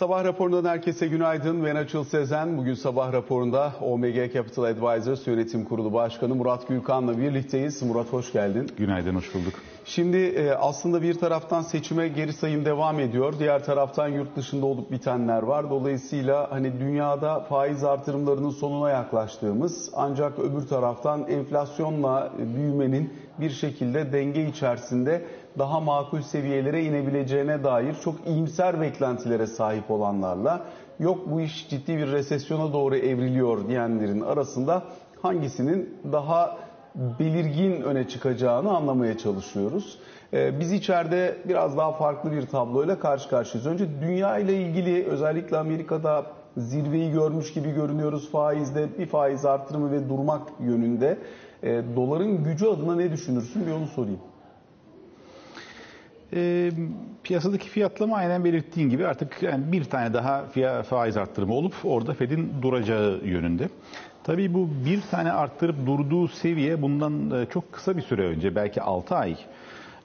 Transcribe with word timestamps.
Sabah 0.00 0.24
raporundan 0.24 0.64
herkese 0.64 1.06
günaydın. 1.06 1.64
Ben 1.64 1.76
Açıl 1.76 2.04
Sezen. 2.04 2.58
Bugün 2.58 2.74
sabah 2.74 3.12
raporunda 3.12 3.72
OMG 3.80 4.32
Capital 4.34 4.64
Advisors 4.64 5.26
Yönetim 5.26 5.64
Kurulu 5.64 5.92
Başkanı 5.92 6.34
Murat 6.34 6.68
Gülkan'la 6.68 7.18
birlikteyiz. 7.18 7.82
Murat 7.82 8.12
hoş 8.12 8.32
geldin. 8.32 8.70
Günaydın, 8.78 9.14
hoş 9.14 9.34
bulduk. 9.34 9.54
Şimdi 9.84 10.16
e, 10.16 10.50
aslında 10.50 11.02
bir 11.02 11.14
taraftan 11.14 11.62
seçime 11.62 12.08
geri 12.08 12.32
sayım 12.32 12.64
devam 12.64 13.00
ediyor. 13.00 13.34
Diğer 13.38 13.64
taraftan 13.64 14.08
yurt 14.08 14.36
dışında 14.36 14.66
olup 14.66 14.90
bitenler 14.90 15.42
var. 15.42 15.70
Dolayısıyla 15.70 16.50
hani 16.50 16.80
dünyada 16.80 17.40
faiz 17.40 17.84
artırımlarının 17.84 18.50
sonuna 18.50 18.90
yaklaştığımız 18.90 19.90
ancak 19.94 20.38
öbür 20.38 20.66
taraftan 20.66 21.28
enflasyonla 21.28 22.32
büyümenin 22.56 23.14
bir 23.40 23.50
şekilde 23.50 24.12
denge 24.12 24.46
içerisinde 24.46 25.24
daha 25.58 25.80
makul 25.80 26.20
seviyelere 26.20 26.84
inebileceğine 26.84 27.64
dair 27.64 27.94
çok 27.94 28.14
iyimser 28.26 28.80
beklentilere 28.80 29.46
sahip 29.46 29.90
olanlarla 29.90 30.60
yok 31.00 31.18
bu 31.26 31.40
iş 31.40 31.68
ciddi 31.68 31.96
bir 31.96 32.12
resesyona 32.12 32.72
doğru 32.72 32.96
evriliyor 32.96 33.68
diyenlerin 33.68 34.20
arasında 34.20 34.82
hangisinin 35.22 35.98
daha 36.12 36.58
belirgin 36.94 37.82
öne 37.82 38.08
çıkacağını 38.08 38.76
anlamaya 38.76 39.18
çalışıyoruz. 39.18 39.98
Ee, 40.32 40.60
biz 40.60 40.72
içeride 40.72 41.36
biraz 41.48 41.76
daha 41.76 41.92
farklı 41.92 42.32
bir 42.32 42.46
tabloyla 42.46 42.98
karşı 42.98 43.28
karşıyayız. 43.28 43.66
Önce 43.66 44.00
dünya 44.00 44.38
ile 44.38 44.62
ilgili 44.62 45.06
özellikle 45.06 45.56
Amerika'da 45.56 46.26
zirveyi 46.56 47.12
görmüş 47.12 47.52
gibi 47.52 47.70
görünüyoruz 47.74 48.30
faizde 48.30 48.98
bir 48.98 49.06
faiz 49.06 49.44
artırımı 49.44 49.92
ve 49.92 50.08
durmak 50.08 50.42
yönünde. 50.60 51.18
E, 51.62 51.82
doların 51.96 52.44
gücü 52.44 52.66
adına 52.66 52.96
ne 52.96 53.12
düşünürsün 53.12 53.66
bir 53.66 53.72
onu 53.72 53.86
sorayım. 53.86 54.20
E, 56.34 56.70
piyasadaki 57.24 57.68
fiyatlama 57.68 58.16
aynen 58.16 58.44
belirttiğin 58.44 58.90
gibi 58.90 59.06
artık 59.06 59.42
yani 59.42 59.72
bir 59.72 59.84
tane 59.84 60.14
daha 60.14 60.44
faiz 60.82 61.16
arttırımı 61.16 61.54
olup 61.54 61.74
orada 61.84 62.14
Fed'in 62.14 62.52
duracağı 62.62 63.20
yönünde. 63.24 63.68
Tabii 64.24 64.54
bu 64.54 64.68
bir 64.86 65.00
tane 65.00 65.32
arttırıp 65.32 65.86
durduğu 65.86 66.28
seviye 66.28 66.82
bundan 66.82 67.30
e, 67.30 67.46
çok 67.46 67.72
kısa 67.72 67.96
bir 67.96 68.02
süre 68.02 68.22
önce 68.22 68.54
belki 68.54 68.82
6 68.82 69.16
ay 69.16 69.36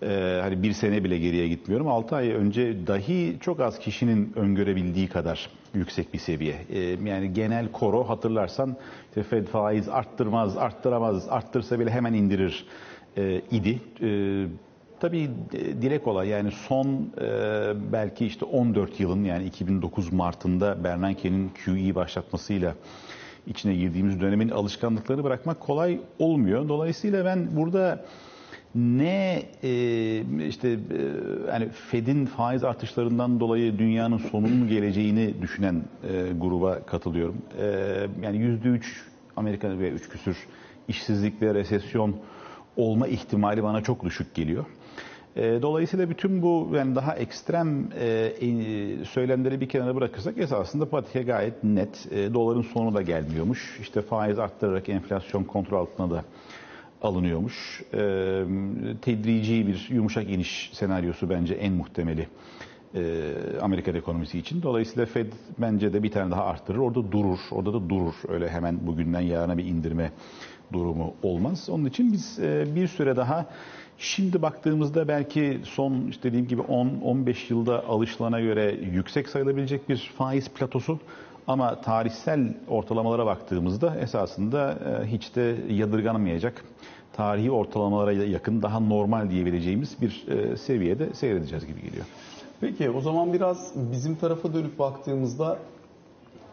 e, 0.02 0.40
hani 0.42 0.64
bir 0.64 0.74
sene 0.74 1.04
bile 1.04 1.18
geriye 1.20 1.48
gitmiyorum. 1.48 1.88
6 1.88 2.16
ay 2.16 2.30
önce 2.30 2.88
dahi 2.88 3.38
çok 3.42 3.60
az 3.60 3.80
kişinin 3.80 4.34
öngörebildiği 4.36 5.08
kadar 5.08 5.50
yüksek 5.74 6.14
bir 6.14 6.20
seviye. 6.20 6.56
E, 6.70 6.80
yani 6.80 7.34
genel 7.34 7.72
koro 7.72 8.04
hatırlarsan 8.10 8.76
işte 9.10 9.24
Fed 9.24 9.48
faiz 9.48 9.90
arttırmaz, 9.90 10.58
arttıramaz, 10.58 11.30
arttırsa 11.30 11.80
bile 11.80 11.92
hemen 11.92 12.14
indirir 12.14 12.66
e, 13.18 13.42
idi. 13.52 13.80
E, 14.02 14.46
tabii 15.06 15.30
dile 15.82 16.00
kolay 16.00 16.28
yani 16.28 16.52
son 16.52 16.88
e, 17.22 17.28
belki 17.94 18.26
işte 18.26 18.46
14 18.46 19.00
yılın 19.00 19.24
yani 19.24 19.46
2009 19.46 20.14
Mart'ında 20.14 20.84
Bernanke'nin 20.84 21.52
QE 21.66 21.96
başlatmasıyla 21.96 22.76
içine 23.48 23.76
girdiğimiz 23.76 24.22
dönemin 24.22 24.50
alışkanlıkları 24.50 25.24
bırakmak 25.24 25.60
kolay 25.60 26.00
olmuyor. 26.20 26.70
Dolayısıyla 26.70 27.26
ben 27.26 27.48
burada 27.56 28.06
ne 28.76 29.44
e, 29.64 29.72
işte 30.48 30.70
e, 30.70 30.78
yani 31.48 31.70
Fed'in 31.70 32.26
faiz 32.26 32.64
artışlarından 32.64 33.40
dolayı 33.40 33.80
dünyanın 33.80 34.18
sonunun 34.18 34.68
geleceğini 34.68 35.42
düşünen 35.42 35.84
e, 36.04 36.32
gruba 36.42 36.80
katılıyorum. 36.86 37.38
E, 37.62 37.66
yani 38.22 38.38
yüzde 38.38 38.68
üç 38.68 39.04
Amerika 39.36 39.80
ve 39.80 39.90
üç 39.90 40.10
küsür 40.10 40.38
işsizlikle 40.88 41.54
resesyon 41.54 42.16
olma 42.78 43.08
ihtimali 43.08 43.64
bana 43.64 43.82
çok 43.82 44.04
düşük 44.04 44.36
geliyor. 44.36 44.66
E, 45.36 45.62
dolayısıyla 45.62 46.10
bütün 46.10 46.42
bu 46.42 46.72
yani 46.76 46.96
daha 46.96 47.16
ekstrem 47.16 47.88
e, 48.00 48.32
söylemleri 49.06 49.62
bir 49.62 49.70
kenara 49.70 49.96
bırakırsak 49.96 50.38
esasında 50.38 50.90
patika 50.90 51.22
gayet 51.22 51.64
net. 51.64 52.08
E, 52.12 52.34
doların 52.34 52.62
sonu 52.62 52.94
da 52.94 53.02
gelmiyormuş. 53.02 53.78
İşte 53.82 54.02
faiz 54.02 54.40
arttırarak 54.40 54.90
enflasyon 54.90 55.44
kontrol 55.44 55.78
altına 55.78 56.12
da 56.12 56.24
alınıyormuş. 57.02 57.84
E, 57.94 57.98
tedrici 59.02 59.68
bir 59.68 59.88
yumuşak 59.90 60.30
iniş 60.30 60.70
senaryosu 60.74 61.30
bence 61.30 61.54
en 61.54 61.74
muhtemeli 61.74 62.28
e, 62.96 63.32
Amerikan 63.62 63.96
ekonomisi 63.96 64.40
için. 64.40 64.62
Dolayısıyla 64.62 65.06
Fed 65.06 65.32
bence 65.58 65.94
de 65.94 66.04
bir 66.04 66.12
tane 66.12 66.32
daha 66.32 66.46
arttırır. 66.46 66.78
Orada 66.78 67.12
durur. 67.12 67.40
Orada 67.52 67.74
da 67.74 67.90
durur. 67.90 68.16
Öyle 68.28 68.50
hemen 68.50 68.88
bugünden 68.88 69.22
yarına 69.22 69.58
bir 69.58 69.66
indirme 69.66 70.12
durumu 70.74 71.14
olmaz. 71.24 71.70
Onun 71.70 71.86
için 71.86 72.14
biz 72.14 72.40
e, 72.40 72.66
bir 72.76 72.88
süre 72.88 73.16
daha 73.16 73.46
şimdi 73.98 74.42
baktığımızda 74.42 75.08
belki 75.08 75.60
son 75.64 76.08
işte 76.08 76.30
dediğim 76.30 76.48
gibi 76.48 76.62
10-15 76.62 77.36
yılda 77.54 77.86
alışılana 77.88 78.42
göre 78.42 78.76
yüksek 78.94 79.30
sayılabilecek 79.30 79.90
bir 79.90 80.12
faiz 80.18 80.50
platosu 80.50 81.00
ama 81.48 81.82
tarihsel 81.82 82.54
ortalamalara 82.68 83.26
baktığımızda 83.26 83.96
esasında 83.96 84.72
e, 84.72 85.08
hiç 85.08 85.36
de 85.36 85.56
yadırganamayacak 85.70 86.66
tarihi 87.14 87.52
ortalamalara 87.52 88.12
yakın 88.12 88.62
daha 88.62 88.80
normal 88.80 89.30
diyebileceğimiz 89.30 90.02
bir 90.02 90.28
e, 90.28 90.58
seviyede 90.58 91.14
seyredeceğiz 91.14 91.68
gibi 91.68 91.82
geliyor. 91.82 92.06
Peki 92.62 92.90
o 92.90 93.02
zaman 93.02 93.34
biraz 93.34 93.74
bizim 93.76 94.16
tarafa 94.16 94.54
dönüp 94.54 94.80
baktığımızda 94.80 95.58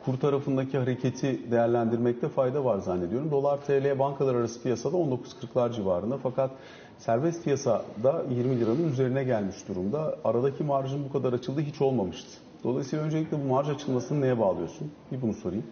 kur 0.04 0.18
tarafındaki 0.18 0.78
hareketi 0.78 1.50
değerlendirmekte 1.50 2.28
fayda 2.28 2.64
var 2.64 2.78
zannediyorum. 2.78 3.30
Dolar 3.30 3.60
TL 3.60 3.98
bankalar 3.98 4.34
arası 4.34 4.62
piyasada 4.62 4.96
19.40'lar 4.96 5.72
civarında 5.72 6.18
fakat 6.22 6.50
serbest 6.98 7.44
piyasada 7.44 8.22
20 8.30 8.60
liranın 8.60 8.88
üzerine 8.88 9.24
gelmiş 9.24 9.68
durumda. 9.68 10.16
Aradaki 10.24 10.64
marjın 10.64 11.04
bu 11.04 11.12
kadar 11.12 11.32
açıldı 11.32 11.60
hiç 11.60 11.80
olmamıştı. 11.80 12.30
Dolayısıyla 12.64 13.04
öncelikle 13.04 13.44
bu 13.44 13.48
marj 13.48 13.68
açılmasını 13.68 14.20
neye 14.20 14.38
bağlıyorsun? 14.38 14.92
Bir 15.12 15.22
bunu 15.22 15.34
sorayım. 15.34 15.64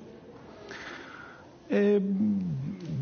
Ee, 1.72 2.00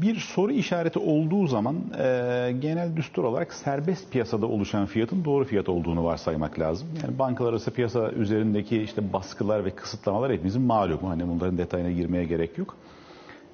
bir 0.03 0.17
soru 0.17 0.53
işareti 0.53 0.99
olduğu 0.99 1.47
zaman 1.47 1.77
e, 1.99 2.55
genel 2.61 2.97
düstur 2.97 3.25
olarak 3.25 3.53
serbest 3.53 4.13
piyasada 4.13 4.47
oluşan 4.47 4.87
fiyatın 4.87 5.25
doğru 5.25 5.45
fiyat 5.45 5.69
olduğunu 5.69 6.05
varsaymak 6.05 6.59
lazım. 6.59 6.89
Yani 7.03 7.19
bankalar 7.19 7.51
arası 7.51 7.71
piyasa 7.71 8.11
üzerindeki 8.11 8.83
işte 8.83 9.13
baskılar 9.13 9.65
ve 9.65 9.71
kısıtlamalar 9.71 10.33
hepimizin 10.33 10.63
malum. 10.63 10.99
Hani 11.03 11.29
bunların 11.29 11.59
detayına 11.59 11.91
girmeye 11.91 12.25
gerek 12.25 12.59
yok. 12.59 12.77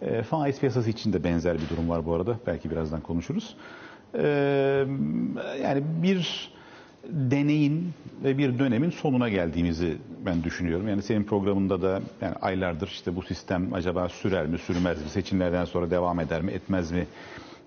E, 0.03 0.23
faiz 0.23 0.61
piyasası 0.61 0.91
için 0.91 1.13
de 1.13 1.25
benzer 1.25 1.59
bir 1.59 1.69
durum 1.69 1.89
var 1.89 2.07
bu 2.07 2.15
arada. 2.15 2.39
Belki 2.47 2.71
birazdan 2.71 3.01
konuşuruz. 3.01 3.57
E, 4.15 4.27
yani 5.63 5.83
bir 6.03 6.51
deneyin 7.11 7.93
ve 8.25 8.39
bir 8.39 8.59
dönemin 8.59 8.91
sonuna 8.91 9.29
geldiğimizi 9.29 9.97
ben 10.27 10.45
düşünüyorum. 10.45 10.89
Yani 10.89 11.03
senin 11.03 11.25
programında 11.25 11.83
da 11.83 12.01
yani 12.21 12.35
aylardır 12.35 12.89
işte 12.89 13.17
bu 13.17 13.23
sistem 13.23 13.75
acaba 13.75 14.09
sürer 14.09 14.47
mi, 14.47 14.59
sürmez 14.59 15.03
mi, 15.03 15.09
seçimlerden 15.09 15.65
sonra 15.65 15.91
devam 15.91 16.21
eder 16.21 16.43
mi, 16.43 16.53
etmez 16.53 16.91
mi 16.91 17.07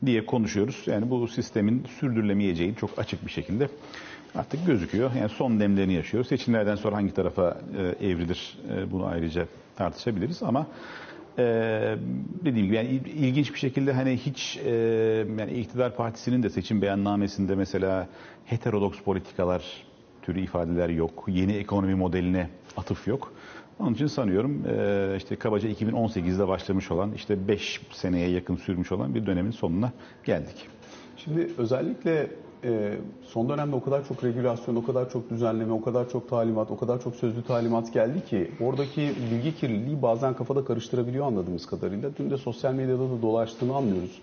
diye 0.06 0.26
konuşuyoruz. 0.26 0.84
Yani 0.86 1.10
bu 1.10 1.28
sistemin 1.28 1.84
sürdürülemeyeceği 2.00 2.76
çok 2.76 3.00
açık 3.00 3.26
bir 3.26 3.32
şekilde 3.32 3.70
artık 4.36 4.66
gözüküyor. 4.66 5.12
Yani 5.20 5.30
son 5.30 5.60
demlerini 5.60 5.94
yaşıyoruz. 5.94 6.28
Seçimlerden 6.28 6.76
sonra 6.76 6.96
hangi 6.96 7.14
tarafa 7.14 7.58
e, 7.78 8.08
evrilir 8.08 8.58
e, 8.74 8.92
bunu 8.92 9.06
ayrıca 9.06 9.48
tartışabiliriz 9.76 10.44
ama 10.44 10.68
ee, 11.38 11.96
dediğim 12.46 12.66
gibi 12.66 12.76
yani 12.76 12.90
ilginç 13.06 13.54
bir 13.54 13.60
şekilde 13.60 13.94
hani 13.94 14.18
hiç 14.18 14.60
e, 14.66 14.72
yani 15.40 15.52
iktidar 15.52 15.96
partisinin 15.96 16.44
de 16.44 16.50
seçim 16.50 16.82
beyannamesinde 16.82 17.56
mesela 17.56 18.08
heterodoks 18.46 19.00
politikalar 19.00 19.64
türü 20.22 20.42
ifadeler 20.42 20.90
yok. 20.90 21.26
Yeni 21.28 21.54
ekonomi 21.54 21.96
modeline 21.96 22.50
atıf 22.78 23.08
yok. 23.08 23.34
Onun 23.80 23.94
için 23.94 24.08
sanıyorum 24.08 24.64
e, 24.68 25.14
işte 25.18 25.36
kabaca 25.36 25.70
2018'de 25.70 26.48
başlamış 26.48 26.92
olan 26.92 27.12
işte 27.14 27.48
5 27.48 27.82
seneye 27.92 28.30
yakın 28.30 28.56
sürmüş 28.56 28.92
olan 28.92 29.16
bir 29.16 29.26
dönemin 29.26 29.52
sonuna 29.52 29.92
geldik. 30.26 30.56
Şimdi 31.18 31.50
özellikle 31.58 32.28
e, 32.64 32.98
son 33.22 33.50
dönemde 33.50 33.76
o 33.76 33.84
kadar 33.84 34.08
çok 34.08 34.24
regülasyon, 34.24 34.76
o 34.76 34.84
kadar 34.86 35.10
çok 35.10 35.30
düzenleme, 35.30 35.74
o 35.74 35.82
kadar 35.82 36.10
çok 36.10 36.30
talimat, 36.30 36.72
o 36.72 36.78
kadar 36.78 37.02
çok 37.02 37.16
sözlü 37.16 37.44
talimat 37.44 37.94
geldi 37.94 38.26
ki 38.26 38.52
oradaki 38.62 39.14
bilgi 39.32 39.56
kirliliği 39.56 40.02
bazen 40.02 40.34
kafada 40.34 40.66
karıştırabiliyor 40.66 41.26
anladığımız 41.26 41.66
kadarıyla. 41.66 42.10
Dün 42.18 42.30
de 42.30 42.38
sosyal 42.38 42.74
medyada 42.74 43.10
da 43.10 43.22
dolaştığını 43.22 43.76
anlıyoruz. 43.76 44.22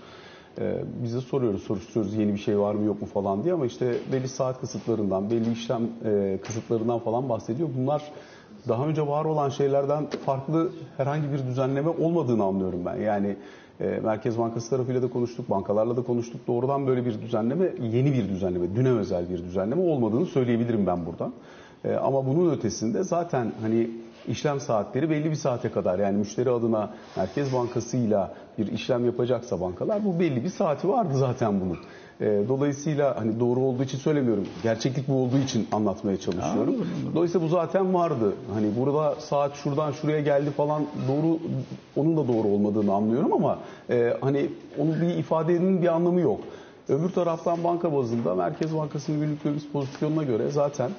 E, 0.61 0.85
biz 1.03 1.15
de 1.15 1.21
soruyoruz, 1.21 1.63
soruşturuyoruz 1.63 2.15
yeni 2.15 2.33
bir 2.33 2.39
şey 2.39 2.59
var 2.59 2.75
mı 2.75 2.85
yok 2.85 3.01
mu 3.01 3.07
falan 3.07 3.45
diye 3.45 3.55
ama 3.55 3.67
işte 3.67 3.95
belli 4.13 4.29
saat 4.29 4.61
kısıtlarından, 4.61 5.31
belli 5.31 5.53
işlem 5.53 5.83
e, 6.05 6.39
kısıtlarından 6.47 6.99
falan 6.99 7.29
bahsediyor. 7.29 7.69
Bunlar 7.79 8.13
daha 8.69 8.87
önce 8.87 9.07
var 9.07 9.25
olan 9.25 9.49
şeylerden 9.49 10.07
farklı 10.27 10.73
herhangi 10.97 11.33
bir 11.33 11.47
düzenleme 11.47 11.89
olmadığını 11.89 12.45
anlıyorum 12.45 12.81
ben. 12.85 12.97
Yani 12.97 13.37
e, 13.81 14.01
Merkez 14.05 14.39
Bankası 14.39 14.71
tarafıyla 14.71 15.03
da 15.03 15.11
konuştuk, 15.11 15.51
bankalarla 15.51 15.97
da 15.97 16.03
konuştuk. 16.03 16.47
Doğrudan 16.47 16.87
böyle 16.87 17.07
bir 17.07 17.23
düzenleme, 17.23 17.73
yeni 17.93 18.13
bir 18.13 18.29
düzenleme, 18.29 18.77
düne 18.77 18.91
özel 18.91 19.31
bir 19.31 19.39
düzenleme 19.39 19.83
olmadığını 19.83 20.27
söyleyebilirim 20.27 20.87
ben 20.87 21.07
buradan. 21.07 21.33
E, 21.85 21.95
ama 21.95 22.27
bunun 22.27 22.51
ötesinde 22.51 23.03
zaten 23.03 23.53
hani 23.63 23.91
işlem 24.29 24.61
saatleri 24.61 25.11
belli 25.11 25.31
bir 25.31 25.37
saate 25.37 25.71
kadar 25.71 25.99
yani 25.99 26.19
müşteri 26.19 26.51
adına 26.51 26.91
Merkez 27.17 27.53
Bankası'yla 27.53 28.35
bir 28.59 28.73
işlem 28.73 29.07
yapacaksa 29.07 29.61
bankalar 29.61 30.05
bu 30.05 30.21
belli 30.21 30.45
bir 30.45 30.49
saati 30.49 30.89
vardı 30.89 31.15
zaten 31.15 31.61
bunun. 31.61 31.79
E, 32.21 32.43
dolayısıyla 32.49 33.21
hani 33.21 33.41
doğru 33.41 33.61
olduğu 33.61 33.83
için 33.83 33.99
söylemiyorum. 33.99 34.45
Gerçeklik 34.63 35.09
bu 35.09 35.15
olduğu 35.15 35.39
için 35.39 35.69
anlatmaya 35.73 36.21
çalışıyorum. 36.21 36.87
Dolayısıyla 37.15 37.47
bu 37.47 37.51
zaten 37.51 37.95
vardı. 37.95 38.35
Hani 38.55 38.67
burada 38.79 39.15
saat 39.15 39.55
şuradan 39.55 39.93
şuraya 39.93 40.21
geldi 40.21 40.51
falan 40.51 40.83
doğru 41.09 41.39
onun 41.97 42.17
da 42.17 42.29
doğru 42.29 42.49
olmadığını 42.49 42.95
anlıyorum 42.95 43.33
ama 43.33 43.59
e, 43.91 44.17
hani 44.21 44.49
onu 44.79 45.01
bir 45.01 45.17
ifadenin 45.17 45.83
bir 45.83 45.89
anlamı 45.89 46.21
yok. 46.21 46.41
Öbür 46.89 47.09
taraftan 47.09 47.65
banka 47.65 47.93
bazında 47.93 48.35
Merkez 48.35 48.77
Bankası'nın 48.77 49.21
günlük 49.21 49.45
döviz 49.45 49.69
pozisyonuna 49.69 50.23
göre 50.23 50.51
zaten 50.51 50.91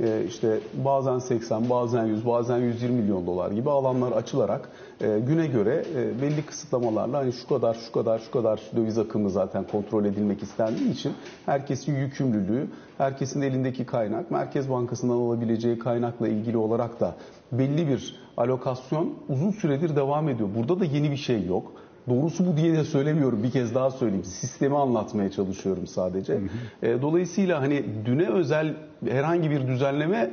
e, 0.00 0.24
işte 0.28 0.60
bazen 0.84 1.18
80, 1.18 1.70
bazen 1.70 2.04
100, 2.06 2.26
bazen 2.26 2.58
120 2.58 3.00
milyon 3.00 3.26
dolar 3.26 3.50
gibi 3.50 3.70
alanlar 3.70 4.12
açılarak 4.12 4.68
güne 5.00 5.46
göre 5.46 5.84
e, 5.96 6.22
belli 6.22 6.42
kısıtlamalarla 6.46 7.18
hani 7.18 7.32
şu 7.32 7.48
kadar, 7.48 7.74
şu 7.74 7.92
kadar, 7.92 8.18
şu 8.18 8.30
kadar 8.30 8.60
döviz 8.76 8.98
akımı 8.98 9.30
zaten 9.30 9.64
kontrol 9.64 10.04
edilmek 10.04 10.42
istendiği 10.42 10.90
için 10.92 11.12
herkesin 11.46 11.96
yükümlülüğü, 11.96 12.66
herkesin 12.98 13.40
elindeki 13.42 13.86
kaynak, 13.86 14.30
Merkez 14.30 14.70
Bankası'ndan 14.70 15.14
alabileceği 15.14 15.78
kaynakla 15.78 16.28
ilgili 16.28 16.56
olarak 16.56 17.00
da 17.00 17.14
belli 17.52 17.88
bir 17.88 18.16
alokasyon 18.36 19.14
uzun 19.28 19.50
süredir 19.50 19.96
devam 19.96 20.28
ediyor. 20.28 20.48
Burada 20.56 20.80
da 20.80 20.84
yeni 20.84 21.10
bir 21.10 21.16
şey 21.16 21.46
yok. 21.46 21.72
Doğrusu 22.08 22.46
bu 22.46 22.56
diye 22.56 22.72
de 22.72 22.84
söylemiyorum. 22.84 23.42
Bir 23.42 23.50
kez 23.50 23.74
daha 23.74 23.90
söyleyeyim. 23.90 24.24
Sistemi 24.24 24.76
anlatmaya 24.76 25.30
çalışıyorum 25.30 25.86
sadece. 25.86 26.34
Hı. 26.82 27.02
Dolayısıyla 27.02 27.60
hani 27.60 27.84
düne 28.06 28.28
özel 28.28 28.74
herhangi 29.08 29.50
bir 29.50 29.66
düzenleme 29.66 30.30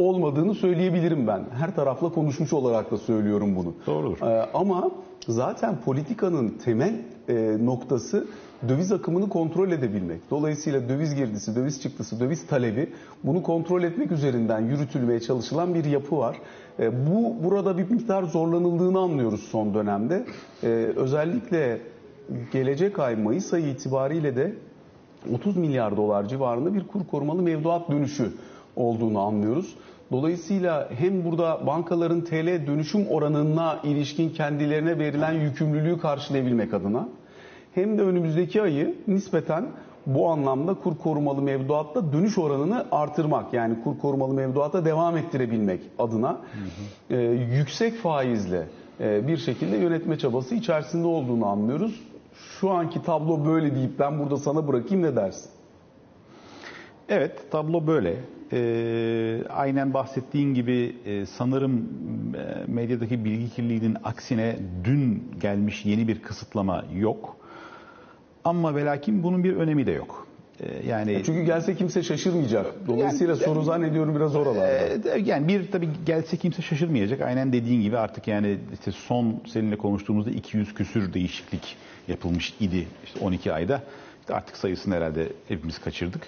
olmadığını 0.00 0.54
söyleyebilirim 0.54 1.26
ben. 1.26 1.44
Her 1.58 1.74
tarafla 1.74 2.12
konuşmuş 2.12 2.52
olarak 2.52 2.90
da 2.90 2.96
söylüyorum 2.96 3.56
bunu. 3.56 3.74
Doğrudur. 3.86 4.18
Ama 4.54 4.90
zaten 5.28 5.80
politikanın 5.84 6.48
temel 6.48 6.94
noktası 7.60 8.26
döviz 8.68 8.92
akımını 8.92 9.28
kontrol 9.28 9.70
edebilmek. 9.70 10.20
Dolayısıyla 10.30 10.88
döviz 10.88 11.14
girdisi, 11.14 11.56
döviz 11.56 11.82
çıktısı, 11.82 12.20
döviz 12.20 12.46
talebi 12.46 12.92
bunu 13.24 13.42
kontrol 13.42 13.82
etmek 13.82 14.12
üzerinden 14.12 14.60
yürütülmeye 14.60 15.20
çalışılan 15.20 15.74
bir 15.74 15.84
yapı 15.84 16.18
var. 16.18 16.36
Bu 16.78 17.44
burada 17.44 17.78
bir 17.78 17.90
miktar 17.90 18.22
zorlanıldığını 18.22 18.98
anlıyoruz 18.98 19.42
son 19.42 19.74
dönemde. 19.74 20.24
Özellikle 20.96 21.80
gelecek 22.52 22.98
ay 22.98 23.16
Mayıs 23.16 23.52
ayı 23.52 23.66
itibariyle 23.66 24.36
de 24.36 24.54
30 25.34 25.56
milyar 25.56 25.96
dolar 25.96 26.28
civarında 26.28 26.74
bir 26.74 26.86
kur 26.86 27.06
korumalı 27.06 27.42
mevduat 27.42 27.90
dönüşü 27.90 28.32
olduğunu 28.76 29.20
anlıyoruz. 29.20 29.74
Dolayısıyla 30.10 30.90
hem 30.98 31.24
burada 31.24 31.66
bankaların 31.66 32.20
TL 32.20 32.66
dönüşüm 32.66 33.06
oranına 33.06 33.80
ilişkin 33.84 34.30
kendilerine 34.30 34.98
verilen 34.98 35.32
yükümlülüğü 35.32 36.00
karşılayabilmek 36.00 36.74
adına 36.74 37.08
hem 37.74 37.98
de 37.98 38.02
önümüzdeki 38.02 38.62
ayı 38.62 38.94
nispeten 39.08 39.66
bu 40.06 40.28
anlamda 40.28 40.74
kur 40.74 40.98
korumalı 40.98 41.42
mevduatta 41.42 42.12
dönüş 42.12 42.38
oranını 42.38 42.86
artırmak 42.92 43.52
yani 43.52 43.82
kur 43.84 43.98
korumalı 43.98 44.34
mevduata 44.34 44.84
devam 44.84 45.16
ettirebilmek 45.16 45.80
adına 45.98 46.30
hı 46.30 47.14
hı. 47.14 47.16
E, 47.16 47.22
yüksek 47.56 47.94
faizle 47.94 48.66
e, 49.00 49.28
bir 49.28 49.36
şekilde 49.36 49.76
yönetme 49.76 50.18
çabası 50.18 50.54
içerisinde 50.54 51.06
olduğunu 51.06 51.46
anlıyoruz. 51.46 52.00
Şu 52.34 52.70
anki 52.70 53.02
tablo 53.02 53.46
böyle 53.46 53.74
deyip 53.74 53.98
ben 53.98 54.18
burada 54.18 54.36
sana 54.36 54.68
bırakayım 54.68 55.02
ne 55.02 55.16
dersin? 55.16 55.50
Evet 57.08 57.50
tablo 57.50 57.86
böyle. 57.86 58.16
E, 58.52 59.42
aynen 59.48 59.94
bahsettiğin 59.94 60.54
gibi 60.54 60.96
e, 61.06 61.26
sanırım 61.26 61.88
e, 62.34 62.72
medyadaki 62.72 63.24
bilgi 63.24 63.50
kirliliğinin 63.54 63.96
aksine 64.04 64.56
dün 64.84 65.24
gelmiş 65.40 65.84
yeni 65.84 66.08
bir 66.08 66.22
kısıtlama 66.22 66.84
yok. 66.94 67.36
Ama 68.44 68.74
ve 68.74 68.84
lakin 68.84 69.22
bunun 69.22 69.44
bir 69.44 69.56
önemi 69.56 69.86
de 69.86 69.90
yok. 69.90 70.26
Ee, 70.60 70.88
yani 70.88 71.22
çünkü 71.26 71.42
gelse 71.42 71.74
kimse 71.74 72.02
şaşırmayacak. 72.02 72.66
Dolayısıyla 72.86 73.34
yani, 73.34 73.44
soru 73.44 73.62
zannediyorum 73.62 74.16
biraz 74.16 74.36
oralarda. 74.36 75.18
Yani 75.24 75.48
bir 75.48 75.70
tabii 75.70 75.88
gelse 76.06 76.36
kimse 76.36 76.62
şaşırmayacak. 76.62 77.20
Aynen 77.20 77.52
dediğin 77.52 77.82
gibi 77.82 77.98
artık 77.98 78.28
yani 78.28 78.58
işte 78.74 78.92
son 78.92 79.40
seninle 79.52 79.76
konuştuğumuzda 79.76 80.30
200 80.30 80.74
küsür 80.74 81.14
değişiklik 81.14 81.76
yapılmış 82.08 82.54
idi 82.60 82.86
işte 83.04 83.20
12 83.20 83.52
ayda. 83.52 83.82
İşte 84.20 84.34
artık 84.34 84.56
sayısını 84.56 84.94
herhalde 84.94 85.28
hepimiz 85.48 85.78
kaçırdık. 85.78 86.22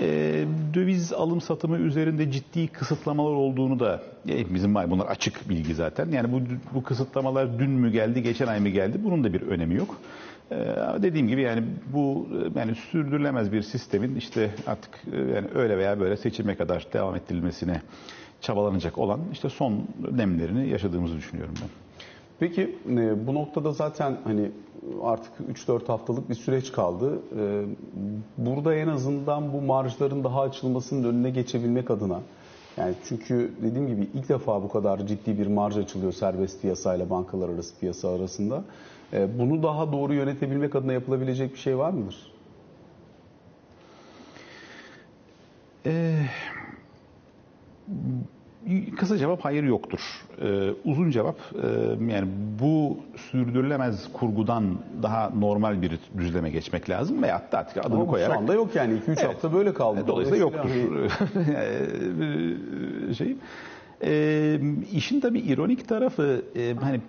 Ee, 0.00 0.44
döviz 0.74 1.12
alım 1.12 1.40
satımı 1.40 1.78
üzerinde 1.78 2.30
ciddi 2.32 2.68
kısıtlamalar 2.68 3.32
olduğunu 3.32 3.80
da 3.80 4.02
hepimizin 4.28 4.74
var. 4.74 4.90
Bunlar 4.90 5.06
açık 5.06 5.48
bilgi 5.48 5.74
zaten. 5.74 6.08
Yani 6.12 6.32
bu, 6.32 6.40
bu 6.74 6.82
kısıtlamalar 6.82 7.58
dün 7.58 7.70
mü 7.70 7.90
geldi, 7.92 8.22
geçen 8.22 8.46
ay 8.46 8.60
mı 8.60 8.68
geldi? 8.68 8.98
Bunun 9.04 9.24
da 9.24 9.32
bir 9.32 9.42
önemi 9.42 9.74
yok. 9.74 9.96
Ee, 10.50 10.56
dediğim 11.02 11.28
gibi 11.28 11.42
yani 11.42 11.62
bu 11.92 12.28
yani 12.56 12.74
sürdürülemez 12.74 13.52
bir 13.52 13.62
sistemin 13.62 14.16
işte 14.16 14.50
artık 14.66 14.90
e, 15.12 15.16
yani 15.16 15.48
öyle 15.54 15.78
veya 15.78 16.00
böyle 16.00 16.16
seçime 16.16 16.54
kadar 16.54 16.86
devam 16.92 17.14
ettirilmesine 17.14 17.82
çabalanacak 18.40 18.98
olan 18.98 19.20
işte 19.32 19.48
son 19.48 19.84
demlerini 19.98 20.68
yaşadığımızı 20.68 21.16
düşünüyorum 21.16 21.54
ben. 21.62 21.68
Peki 22.40 22.76
e, 22.88 23.26
bu 23.26 23.34
noktada 23.34 23.72
zaten 23.72 24.16
hani 24.24 24.50
artık 25.02 25.32
3-4 25.52 25.86
haftalık 25.86 26.30
bir 26.30 26.34
süreç 26.34 26.72
kaldı. 26.72 27.18
E, 27.38 27.64
burada 28.38 28.74
en 28.74 28.88
azından 28.88 29.52
bu 29.52 29.60
marjların 29.60 30.24
daha 30.24 30.40
açılmasının 30.40 31.08
önüne 31.08 31.30
geçebilmek 31.30 31.90
adına 31.90 32.20
yani 32.76 32.94
çünkü 33.04 33.52
dediğim 33.62 33.88
gibi 33.88 34.08
ilk 34.14 34.28
defa 34.28 34.62
bu 34.62 34.68
kadar 34.68 35.06
ciddi 35.06 35.38
bir 35.38 35.46
marj 35.46 35.76
açılıyor 35.76 36.12
serbest 36.12 36.62
piyasayla 36.62 37.10
bankalar 37.10 37.48
arası 37.48 37.78
piyasa 37.80 38.08
arasında. 38.14 38.64
E, 39.12 39.38
bunu 39.38 39.62
daha 39.62 39.92
doğru 39.92 40.14
yönetebilmek 40.14 40.74
adına 40.74 40.92
yapılabilecek 40.92 41.52
bir 41.52 41.58
şey 41.58 41.78
var 41.78 41.90
mıdır? 41.90 42.32
Ee, 45.86 46.26
kısa 48.96 49.18
cevap 49.18 49.44
hayır 49.44 49.64
yoktur. 49.64 50.00
Ee, 50.42 50.70
uzun 50.84 51.10
cevap 51.10 51.36
e, 51.62 51.66
yani 52.12 52.28
bu 52.60 52.98
sürdürülemez 53.16 54.12
kurgudan 54.12 54.64
daha 55.02 55.30
normal 55.30 55.82
bir 55.82 55.98
düzleme 56.18 56.50
geçmek 56.50 56.90
lazım 56.90 57.22
ve 57.22 57.30
hatta 57.30 57.58
artık 57.58 57.76
adını 57.76 57.94
Ama 57.94 58.06
koyarak. 58.06 58.34
Şu 58.34 58.40
anda 58.40 58.54
yok 58.54 58.74
yani 58.74 58.94
2-3 58.94 59.00
evet. 59.06 59.24
hafta 59.24 59.52
böyle 59.52 59.74
kaldı. 59.74 60.04
Dolayısıyla, 60.06 60.52
Dolayısıyla 60.52 61.00
yoktur. 61.00 61.16
Hani... 61.34 63.14
şey. 63.14 63.36
E, 64.04 64.60
işin 64.92 65.20
tabii 65.20 65.40
ironik 65.40 65.88
tarafı 65.88 66.42
e, 66.56 66.74
hani 66.74 67.00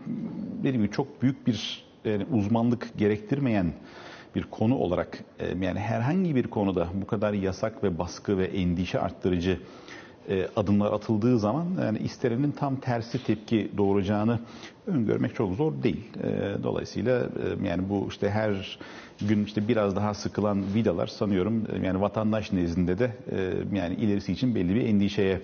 dediğim 0.60 0.82
gibi 0.82 0.92
çok 0.92 1.22
büyük 1.22 1.48
bir 1.48 1.86
yani 2.06 2.26
uzmanlık 2.34 2.98
gerektirmeyen 2.98 3.74
bir 4.36 4.44
konu 4.44 4.76
olarak 4.76 5.24
e, 5.40 5.66
yani 5.66 5.80
herhangi 5.80 6.36
bir 6.36 6.48
konuda 6.48 6.88
bu 6.94 7.08
kadar 7.08 7.34
yasak 7.34 7.84
ve 7.84 7.98
baskı 7.98 8.38
ve 8.38 8.46
endişe 8.46 9.00
arttırıcı 9.00 9.60
e, 10.30 10.48
adımlar 10.56 10.94
atıldığı 10.94 11.40
zaman 11.40 11.68
yani 11.82 11.98
istenenin 11.98 12.52
tam 12.52 12.76
tersi 12.76 13.24
tepki 13.24 13.72
doğuracağını 13.78 14.40
öngörmek 14.88 15.36
çok 15.36 15.56
zor 15.56 15.84
değil. 15.84 16.04
E, 16.24 16.64
dolayısıyla 16.64 17.30
yani 17.64 17.90
bu 17.90 18.08
işte 18.10 18.30
her 18.30 18.80
gün 19.22 19.46
işte 19.46 19.68
biraz 19.68 19.96
daha 19.96 20.14
sıkılan 20.14 20.64
vidalar 20.74 21.08
sanıyorum 21.08 21.64
yani 21.84 22.02
vatandaş 22.02 22.52
nezdinde 22.52 23.00
de 23.00 23.12
yani 23.74 23.96
ilerisi 23.96 24.32
için 24.34 24.56
belli 24.56 24.76
bir 24.76 24.86
endişeye 24.86 25.42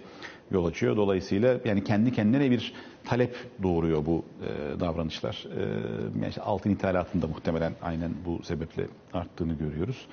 yol 0.51 0.65
açıyor. 0.65 0.98
Dolayısıyla 0.98 1.57
yani 1.65 1.84
kendi 1.84 2.12
kendine 2.12 2.51
bir 2.51 2.74
talep 3.05 3.36
doğuruyor 3.63 4.05
bu 4.05 4.24
e, 4.41 4.79
davranışlar. 4.79 5.46
E, 5.57 5.62
yani 6.22 6.29
işte 6.29 6.41
altın 6.41 6.69
ithalatında 6.69 7.27
muhtemelen 7.27 7.74
aynen 7.81 8.12
bu 8.25 8.43
sebeple 8.43 8.88
arttığını 9.13 9.53
görüyoruz. 9.53 10.07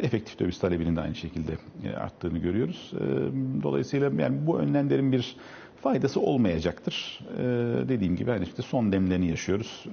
Efektif 0.00 0.38
döviz 0.38 0.58
talebinin 0.58 0.96
de 0.96 1.00
aynı 1.00 1.14
şekilde 1.14 1.52
e, 1.84 1.96
arttığını 1.96 2.38
görüyoruz. 2.38 2.92
E, 2.94 3.02
dolayısıyla 3.62 4.10
yani 4.22 4.46
bu 4.46 4.58
önlemlerin 4.58 5.12
bir 5.12 5.36
faydası 5.82 6.20
olmayacaktır. 6.20 7.20
Ee, 7.38 7.42
dediğim 7.88 8.16
gibi 8.16 8.30
hani 8.30 8.44
işte 8.44 8.62
son 8.62 8.92
demlerini 8.92 9.28
yaşıyoruz. 9.28 9.84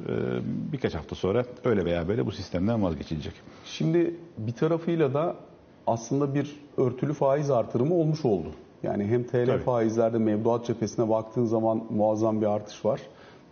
Birkaç 0.72 0.96
hafta 0.96 1.16
sonra 1.16 1.46
öyle 1.64 1.86
veya 1.86 2.08
böyle 2.08 2.26
bu 2.26 2.32
sistemden 2.32 2.84
vazgeçilecek. 2.84 3.34
Şimdi 3.66 4.16
bir 4.38 4.52
tarafıyla 4.52 5.14
da 5.14 5.36
aslında 5.88 6.36
bir 6.36 6.56
örtülü 6.78 7.14
faiz 7.14 7.52
artırımı 7.52 7.94
olmuş 7.94 8.26
oldu. 8.26 8.48
Yani 8.84 9.06
hem 9.06 9.24
TL 9.24 9.46
Tabii. 9.46 9.64
faizlerde 9.64 10.18
mevduat 10.18 10.66
cephesine 10.66 11.10
baktığın 11.10 11.46
zaman 11.46 11.84
muazzam 11.90 12.42
bir 12.42 12.46
artış 12.46 12.86
var. 12.86 13.02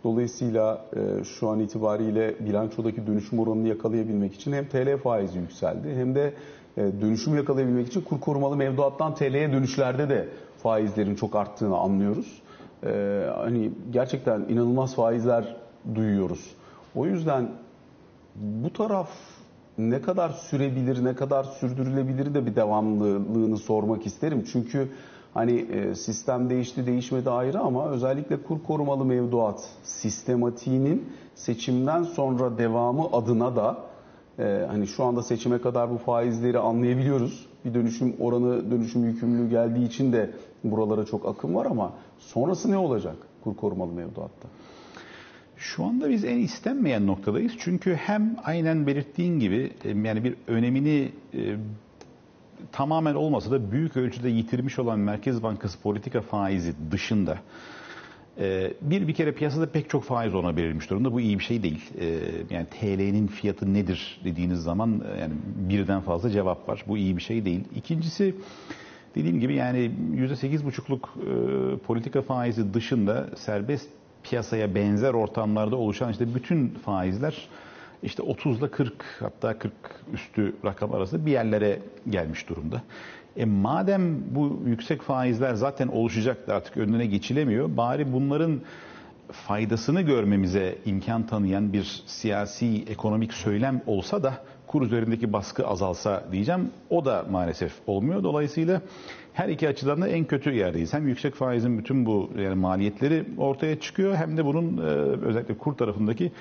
Dolayısıyla 0.04 0.84
e, 0.96 1.24
şu 1.24 1.48
an 1.48 1.60
itibariyle 1.60 2.34
bilançodaki 2.40 3.06
dönüşüm 3.06 3.38
oranını 3.38 3.68
yakalayabilmek 3.68 4.34
için 4.34 4.52
hem 4.52 4.68
TL 4.68 4.96
faizi 4.96 5.38
yükseldi 5.38 5.94
hem 5.94 6.14
de 6.14 6.34
e, 6.76 6.82
dönüşüm 7.00 7.36
yakalayabilmek 7.36 7.86
için 7.86 8.00
kur 8.00 8.20
korumalı 8.20 8.56
mevduattan 8.56 9.14
TL'ye 9.14 9.52
dönüşlerde 9.52 10.08
de 10.08 10.28
faizlerin 10.62 11.14
çok 11.14 11.36
arttığını 11.36 11.76
anlıyoruz. 11.76 12.42
E, 12.86 13.24
hani 13.36 13.72
gerçekten 13.90 14.40
inanılmaz 14.40 14.94
faizler 14.94 15.56
duyuyoruz. 15.94 16.54
O 16.94 17.06
yüzden 17.06 17.48
bu 18.34 18.72
taraf 18.72 19.10
ne 19.78 20.02
kadar 20.02 20.30
sürebilir, 20.30 21.04
ne 21.04 21.14
kadar 21.14 21.44
sürdürülebilir 21.44 22.34
de 22.34 22.46
bir 22.46 22.56
devamlılığını 22.56 23.56
sormak 23.56 24.06
isterim. 24.06 24.44
Çünkü 24.52 24.88
Hani 25.34 25.52
e, 25.52 25.94
sistem 25.94 26.50
değişti 26.50 26.86
değişmedi 26.86 27.30
ayrı 27.30 27.60
ama 27.60 27.90
özellikle 27.90 28.42
kur 28.42 28.62
korumalı 28.62 29.04
mevduat 29.04 29.68
sistematiğinin 29.82 31.12
seçimden 31.34 32.02
sonra 32.02 32.58
devamı 32.58 33.06
adına 33.12 33.56
da 33.56 33.78
e, 34.38 34.66
hani 34.68 34.86
şu 34.86 35.04
anda 35.04 35.22
seçime 35.22 35.60
kadar 35.60 35.90
bu 35.90 35.98
faizleri 35.98 36.58
anlayabiliyoruz. 36.58 37.46
Bir 37.64 37.74
dönüşüm 37.74 38.16
oranı, 38.20 38.70
dönüşüm 38.70 39.04
yükümlülüğü 39.04 39.50
geldiği 39.50 39.86
için 39.86 40.12
de 40.12 40.30
buralara 40.64 41.04
çok 41.04 41.26
akım 41.26 41.54
var 41.54 41.66
ama 41.66 41.92
sonrası 42.18 42.70
ne 42.70 42.76
olacak 42.76 43.16
kur 43.44 43.56
korumalı 43.56 43.92
mevduatta? 43.92 44.48
Şu 45.56 45.84
anda 45.84 46.10
biz 46.10 46.24
en 46.24 46.38
istenmeyen 46.38 47.06
noktadayız. 47.06 47.52
Çünkü 47.58 47.94
hem 47.94 48.36
aynen 48.44 48.86
belirttiğin 48.86 49.40
gibi 49.40 49.72
e, 49.84 49.88
yani 49.88 50.24
bir 50.24 50.34
önemini 50.46 51.12
tamamen 52.72 53.14
olmasa 53.14 53.50
da 53.50 53.72
büyük 53.72 53.96
ölçüde 53.96 54.28
yitirmiş 54.28 54.78
olan 54.78 54.98
Merkez 54.98 55.42
Bankası 55.42 55.80
politika 55.80 56.20
faizi 56.20 56.74
dışında 56.90 57.38
e, 58.38 58.72
bir 58.80 59.08
bir 59.08 59.14
kere 59.14 59.32
piyasada 59.32 59.66
pek 59.70 59.90
çok 59.90 60.04
faiz 60.04 60.34
ona 60.34 60.56
verilmiş 60.56 60.90
durumda. 60.90 61.12
Bu 61.12 61.20
iyi 61.20 61.38
bir 61.38 61.44
şey 61.44 61.62
değil. 61.62 61.90
E, 62.00 62.06
yani 62.50 62.66
TL'nin 62.66 63.26
fiyatı 63.26 63.74
nedir 63.74 64.20
dediğiniz 64.24 64.62
zaman 64.62 65.02
e, 65.14 65.20
yani 65.20 65.32
birden 65.56 66.00
fazla 66.00 66.30
cevap 66.30 66.68
var. 66.68 66.84
Bu 66.88 66.98
iyi 66.98 67.16
bir 67.16 67.22
şey 67.22 67.44
değil. 67.44 67.60
İkincisi 67.76 68.34
dediğim 69.14 69.40
gibi 69.40 69.54
yani 69.54 69.90
%8,5'luk 70.14 71.00
e, 71.74 71.78
politika 71.78 72.22
faizi 72.22 72.74
dışında 72.74 73.26
serbest 73.36 73.88
piyasaya 74.22 74.74
benzer 74.74 75.14
ortamlarda 75.14 75.76
oluşan 75.76 76.10
işte 76.10 76.34
bütün 76.34 76.68
faizler 76.68 77.48
işte 78.04 78.22
30 78.22 78.58
ile 78.58 78.70
40 78.70 78.92
hatta 79.20 79.58
40 79.58 79.72
üstü 80.12 80.56
rakam 80.64 80.94
arası 80.94 81.26
bir 81.26 81.32
yerlere 81.32 81.78
gelmiş 82.10 82.48
durumda. 82.48 82.82
E 83.36 83.44
madem 83.44 84.34
bu 84.34 84.62
yüksek 84.66 85.02
faizler 85.02 85.54
zaten 85.54 85.88
oluşacaktı 85.88 86.54
artık 86.54 86.76
önüne 86.76 87.06
geçilemiyor. 87.06 87.76
Bari 87.76 88.12
bunların 88.12 88.60
faydasını 89.32 90.00
görmemize 90.00 90.78
imkan 90.84 91.26
tanıyan 91.26 91.72
bir 91.72 92.02
siyasi 92.06 92.84
ekonomik 92.88 93.34
söylem 93.34 93.82
olsa 93.86 94.22
da 94.22 94.34
kur 94.66 94.82
üzerindeki 94.82 95.32
baskı 95.32 95.66
azalsa 95.66 96.24
diyeceğim. 96.32 96.70
O 96.90 97.04
da 97.04 97.26
maalesef 97.30 97.72
olmuyor. 97.86 98.22
Dolayısıyla 98.22 98.82
her 99.32 99.48
iki 99.48 99.68
açıdan 99.68 100.02
da 100.02 100.08
en 100.08 100.24
kötü 100.24 100.52
yerdeyiz. 100.52 100.92
Hem 100.94 101.08
yüksek 101.08 101.34
faizin 101.34 101.78
bütün 101.78 102.06
bu 102.06 102.30
yani 102.38 102.54
maliyetleri 102.54 103.24
ortaya 103.38 103.80
çıkıyor 103.80 104.14
hem 104.14 104.36
de 104.36 104.44
bunun 104.44 104.78
e, 104.78 104.80
özellikle 105.26 105.58
kur 105.58 105.74
tarafındaki 105.74 106.32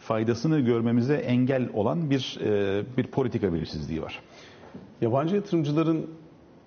faydasını 0.00 0.60
görmemize 0.60 1.14
engel 1.14 1.68
olan 1.74 2.10
bir 2.10 2.38
e, 2.44 2.82
bir 2.96 3.06
politika 3.06 3.52
belirsizliği 3.52 4.02
var. 4.02 4.22
Yabancı 5.00 5.36
yatırımcıların 5.36 6.06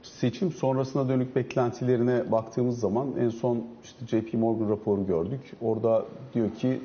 seçim 0.02 0.52
sonrasına 0.52 1.10
dönük 1.10 1.36
beklentilerine 1.36 2.32
baktığımız 2.32 2.80
zaman 2.80 3.08
en 3.20 3.30
son 3.30 3.64
işte 3.84 4.06
JP 4.08 4.34
Morgan 4.34 4.70
raporu 4.70 5.06
gördük. 5.08 5.54
Orada 5.62 6.06
diyor 6.34 6.52
ki 6.52 6.82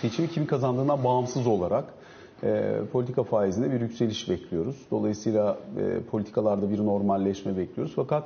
seçimi 0.00 0.28
kimin 0.28 0.46
kazandığına 0.46 1.04
bağımsız 1.04 1.46
olarak 1.46 1.84
e, 2.42 2.72
politika 2.92 3.22
faizinde 3.22 3.72
bir 3.72 3.80
yükseliş 3.80 4.28
bekliyoruz. 4.28 4.76
Dolayısıyla 4.90 5.58
e, 5.78 6.00
politikalarda 6.00 6.70
bir 6.70 6.78
normalleşme 6.78 7.56
bekliyoruz. 7.56 7.92
Fakat 7.96 8.24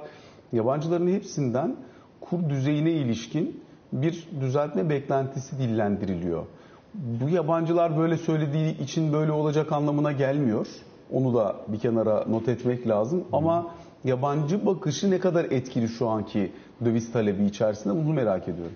yabancıların 0.52 1.09
hepsinden 1.09 1.76
kur 2.21 2.49
düzeyine 2.49 2.92
ilişkin 2.92 3.61
bir 3.92 4.28
düzeltme 4.40 4.90
beklentisi 4.90 5.59
dillendiriliyor. 5.59 6.47
Bu 6.94 7.28
yabancılar 7.28 7.99
böyle 7.99 8.16
söylediği 8.16 8.78
için 8.78 9.12
böyle 9.12 9.32
olacak 9.32 9.73
anlamına 9.73 10.12
gelmiyor. 10.12 10.66
Onu 11.12 11.35
da 11.35 11.56
bir 11.68 11.78
kenara 11.78 12.25
not 12.28 12.49
etmek 12.49 12.88
lazım. 12.88 13.25
Ama 13.32 13.75
yabancı 14.04 14.66
bakışı 14.66 15.11
ne 15.11 15.18
kadar 15.18 15.44
etkili 15.44 15.88
şu 15.88 16.09
anki 16.09 16.52
döviz 16.85 17.12
talebi 17.12 17.44
içerisinde 17.44 17.94
bunu 17.94 18.12
merak 18.12 18.49
ediyorum. 18.49 18.75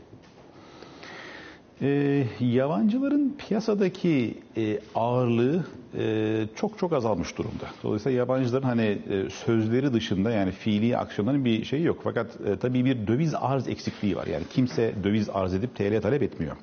E, 1.83 2.27
yabancıların 2.41 3.35
piyasadaki 3.39 4.39
e, 4.57 4.79
ağırlığı 4.95 5.65
e, 5.99 6.47
çok 6.57 6.79
çok 6.79 6.93
azalmış 6.93 7.39
durumda. 7.39 7.65
Dolayısıyla 7.83 8.19
yabancıların 8.19 8.67
hani 8.67 8.99
e, 9.11 9.31
sözleri 9.31 9.93
dışında 9.93 10.31
yani 10.31 10.51
fiili 10.53 10.99
aksiyonların 10.99 11.45
bir 11.45 11.65
şeyi 11.65 11.85
yok. 11.85 12.01
Fakat 12.05 12.27
e, 12.47 12.57
tabii 12.57 12.85
bir 12.85 13.07
döviz 13.07 13.35
arz 13.35 13.69
eksikliği 13.69 14.17
var. 14.17 14.27
Yani 14.27 14.45
kimse 14.51 14.95
döviz 15.05 15.29
arz 15.31 15.55
edip 15.55 15.77
TL 15.77 16.01
talep 16.03 16.23
etmiyor. 16.23 16.57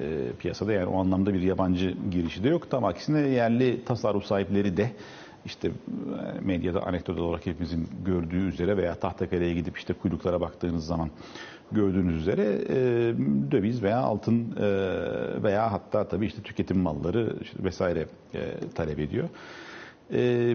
E, 0.00 0.32
piyasada 0.38 0.72
yani 0.72 0.86
o 0.86 1.00
anlamda 1.00 1.34
bir 1.34 1.42
yabancı 1.42 1.94
girişi 2.10 2.44
de 2.44 2.48
yok. 2.48 2.70
Tam 2.70 2.84
aksine 2.84 3.20
yerli 3.20 3.84
tasarruf 3.84 4.24
sahipleri 4.24 4.76
de 4.76 4.90
işte 5.46 5.68
e, 5.68 5.72
medyada 6.40 6.82
anekdot 6.82 7.18
olarak 7.18 7.46
hepimizin 7.46 7.88
gördüğü 8.04 8.48
üzere 8.48 8.76
veya 8.76 8.94
Tahtakale'ye 8.94 9.54
gidip 9.54 9.78
işte 9.78 9.94
kuyruklara 9.94 10.40
baktığınız 10.40 10.86
zaman 10.86 11.10
gördüğünüz 11.72 12.16
üzere 12.16 12.42
e, 12.68 12.76
döviz 13.50 13.82
veya 13.82 13.98
altın 13.98 14.56
e, 14.56 14.62
veya 15.42 15.72
hatta 15.72 16.08
tabii 16.08 16.26
işte 16.26 16.42
tüketim 16.42 16.78
malları 16.78 17.36
işte 17.42 17.64
vesaire 17.64 18.06
e, 18.34 18.40
talep 18.74 18.98
ediyor. 18.98 19.28
E, 20.12 20.54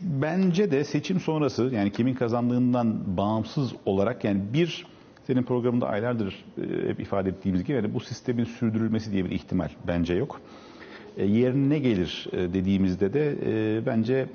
bence 0.00 0.70
de 0.70 0.84
seçim 0.84 1.20
sonrası 1.20 1.70
yani 1.72 1.92
kimin 1.92 2.14
kazandığından 2.14 3.16
bağımsız 3.16 3.72
olarak 3.86 4.24
yani 4.24 4.40
bir 4.52 4.86
senin 5.26 5.42
programında 5.42 5.88
aylardır 5.88 6.44
e, 6.58 6.88
hep 6.88 7.00
ifade 7.00 7.28
ettiğimiz 7.28 7.64
gibi 7.64 7.76
yani 7.76 7.94
bu 7.94 8.00
sistemin 8.00 8.44
sürdürülmesi 8.44 9.12
diye 9.12 9.24
bir 9.24 9.30
ihtimal 9.30 9.68
bence 9.86 10.14
yok. 10.14 10.40
E, 11.16 11.24
yerine 11.26 11.68
ne 11.68 11.78
gelir 11.78 12.26
e, 12.32 12.38
dediğimizde 12.38 13.12
de 13.12 13.36
e, 13.46 13.86
bence 13.86 14.26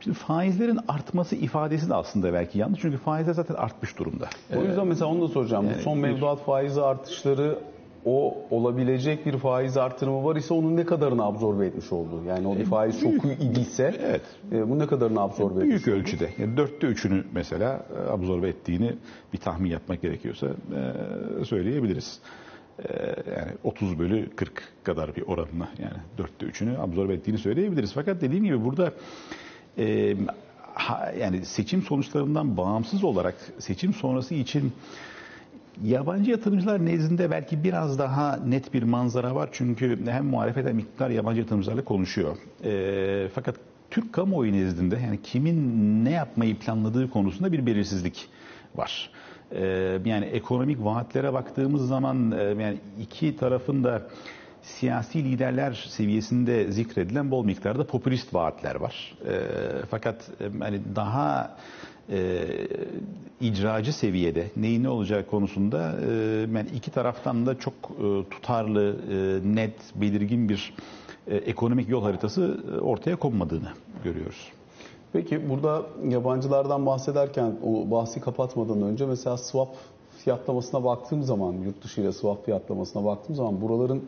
şimdi 0.00 0.18
faizlerin 0.18 0.78
artması 0.88 1.36
ifadesi 1.36 1.90
de 1.90 1.94
aslında 1.94 2.32
belki 2.32 2.58
yanlış. 2.58 2.80
Çünkü 2.80 2.98
faizler 2.98 3.32
zaten 3.32 3.54
artmış 3.54 3.98
durumda. 3.98 4.28
O 4.56 4.62
yüzden 4.62 4.86
mesela 4.86 5.06
onu 5.06 5.22
da 5.22 5.28
soracağım. 5.28 5.66
Bu 5.78 5.82
son 5.82 5.98
mevduat 5.98 6.44
faizi 6.44 6.82
artışları 6.82 7.58
o 8.04 8.38
olabilecek 8.50 9.26
bir 9.26 9.38
faiz 9.38 9.76
artırımı 9.76 10.24
var 10.24 10.36
ise 10.36 10.54
onun 10.54 10.76
ne 10.76 10.84
kadarını 10.84 11.24
absorbe 11.24 11.66
etmiş 11.66 11.92
oldu? 11.92 12.22
Yani 12.28 12.46
o 12.46 12.56
bir 12.56 12.64
faiz 12.64 13.00
şoku 13.00 13.28
idiyse 13.40 13.94
Evet. 14.02 14.22
e, 14.52 14.70
bu 14.70 14.78
ne 14.78 14.86
kadarını 14.86 15.20
absorbe 15.20 15.60
etmiş 15.64 15.86
Büyük 15.86 15.88
ölçüde. 16.00 16.30
Yani 16.38 16.56
dörtte 16.56 16.86
üçünü 16.86 17.24
mesela 17.34 17.86
e, 17.96 18.10
absorbe 18.10 18.48
ettiğini 18.48 18.96
bir 19.32 19.38
tahmin 19.38 19.70
yapmak 19.70 20.02
gerekiyorsa 20.02 20.46
e, 21.40 21.44
söyleyebiliriz. 21.44 22.18
E, 22.88 22.92
Yani 23.36 23.52
30 23.64 23.98
bölü 23.98 24.30
40 24.36 24.62
kadar 24.84 25.16
bir 25.16 25.22
oranla 25.22 25.68
yani 25.78 25.96
dörtte 26.18 26.46
üçünü 26.46 26.78
absorbe 26.78 27.14
ettiğini 27.14 27.38
söyleyebiliriz. 27.38 27.92
Fakat 27.92 28.20
dediğim 28.20 28.44
gibi 28.44 28.64
burada 28.64 28.92
e, 29.78 30.16
ha- 30.74 31.12
yani 31.20 31.44
seçim 31.44 31.82
sonuçlarından 31.82 32.56
bağımsız 32.56 33.04
olarak 33.04 33.34
seçim 33.58 33.92
sonrası 33.92 34.34
için 34.34 34.72
Yabancı 35.84 36.30
yatırımcılar 36.30 36.86
nezdinde 36.86 37.30
belki 37.30 37.64
biraz 37.64 37.98
daha 37.98 38.36
net 38.36 38.74
bir 38.74 38.82
manzara 38.82 39.34
var. 39.34 39.48
Çünkü 39.52 40.06
hem 40.06 40.26
muhalefet 40.26 40.66
hem 40.66 40.78
iktidar 40.78 41.10
yabancı 41.10 41.40
yatırımcılarla 41.40 41.84
konuşuyor. 41.84 42.36
Ee, 42.64 43.28
fakat 43.34 43.56
Türk 43.90 44.12
kamuoyu 44.12 44.52
nezdinde 44.52 44.98
yani 45.04 45.22
kimin 45.22 46.04
ne 46.04 46.10
yapmayı 46.10 46.58
planladığı 46.58 47.10
konusunda 47.10 47.52
bir 47.52 47.66
belirsizlik 47.66 48.28
var. 48.76 49.10
Ee, 49.52 49.98
yani 50.04 50.24
ekonomik 50.24 50.84
vaatlere 50.84 51.32
baktığımız 51.32 51.88
zaman 51.88 52.30
e, 52.30 52.42
yani 52.42 52.78
iki 53.00 53.36
tarafın 53.36 53.84
da 53.84 54.02
siyasi 54.62 55.24
liderler 55.24 55.86
seviyesinde 55.88 56.72
zikredilen 56.72 57.30
bol 57.30 57.44
miktarda 57.44 57.86
popülist 57.86 58.34
vaatler 58.34 58.74
var. 58.74 59.14
Ee, 59.26 59.40
fakat 59.90 60.30
e, 60.40 60.58
hani 60.58 60.80
daha 60.96 61.56
e, 62.10 62.46
icracı 63.40 63.92
seviyede 63.92 64.50
neyin 64.56 64.82
ne 64.82 64.88
olacağı 64.88 65.26
konusunda 65.26 65.94
e, 66.08 66.12
yani 66.54 66.68
iki 66.74 66.90
taraftan 66.90 67.46
da 67.46 67.58
çok 67.58 67.74
e, 67.74 68.28
tutarlı, 68.30 68.96
e, 69.10 69.40
net, 69.56 69.74
belirgin 69.94 70.48
bir 70.48 70.74
e, 71.26 71.36
ekonomik 71.36 71.88
yol 71.88 72.02
haritası 72.02 72.60
e, 72.74 72.80
ortaya 72.80 73.16
konmadığını 73.16 73.68
görüyoruz. 74.04 74.48
Peki 75.12 75.50
burada 75.50 75.82
yabancılardan 76.08 76.86
bahsederken 76.86 77.56
o 77.64 77.90
bahsi 77.90 78.20
kapatmadan 78.20 78.82
önce 78.82 79.06
mesela 79.06 79.36
swap 79.36 79.68
fiyatlamasına 80.24 80.84
baktığım 80.84 81.22
zaman 81.22 81.52
yurt 81.52 81.84
dışı 81.84 82.00
ile 82.00 82.12
swap 82.12 82.44
fiyatlamasına 82.44 83.04
baktığım 83.04 83.36
zaman 83.36 83.60
buraların 83.60 84.02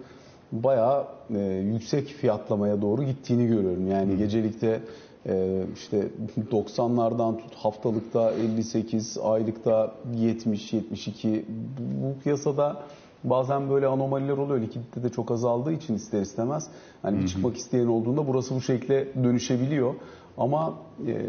bayağı 0.53 1.07
e, 1.35 1.39
yüksek 1.73 2.09
fiyatlamaya 2.09 2.83
doğru 2.83 3.03
gittiğini 3.03 3.47
görüyorum. 3.47 3.87
Yani 3.87 4.17
gecelikte 4.17 4.81
e, 5.27 5.63
işte 5.75 6.09
90'lardan 6.53 7.39
tut 7.39 7.55
haftalıkta 7.55 8.33
58, 8.33 9.19
aylıkta 9.23 9.95
70, 10.15 10.73
72 10.73 11.45
bu, 11.79 12.07
bu 12.07 12.19
piyasada 12.23 12.77
bazen 13.25 13.71
böyle 13.71 13.87
anomaliler 13.87 14.37
oluyor. 14.37 14.61
Likidite 14.61 15.03
de 15.03 15.09
çok 15.09 15.31
azaldığı 15.31 15.73
için 15.73 15.95
ister 15.95 16.21
istemez. 16.21 16.69
Hani 17.03 17.21
bir 17.21 17.27
çıkmak 17.27 17.57
isteyen 17.57 17.87
olduğunda 17.87 18.27
burası 18.27 18.55
bu 18.55 18.61
şekle 18.61 19.09
dönüşebiliyor. 19.25 19.95
Ama 20.39 20.75
e, 21.07 21.27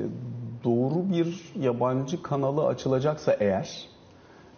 doğru 0.63 1.09
bir 1.13 1.53
yabancı 1.59 2.21
kanalı 2.21 2.65
açılacaksa 2.65 3.33
eğer 3.39 3.87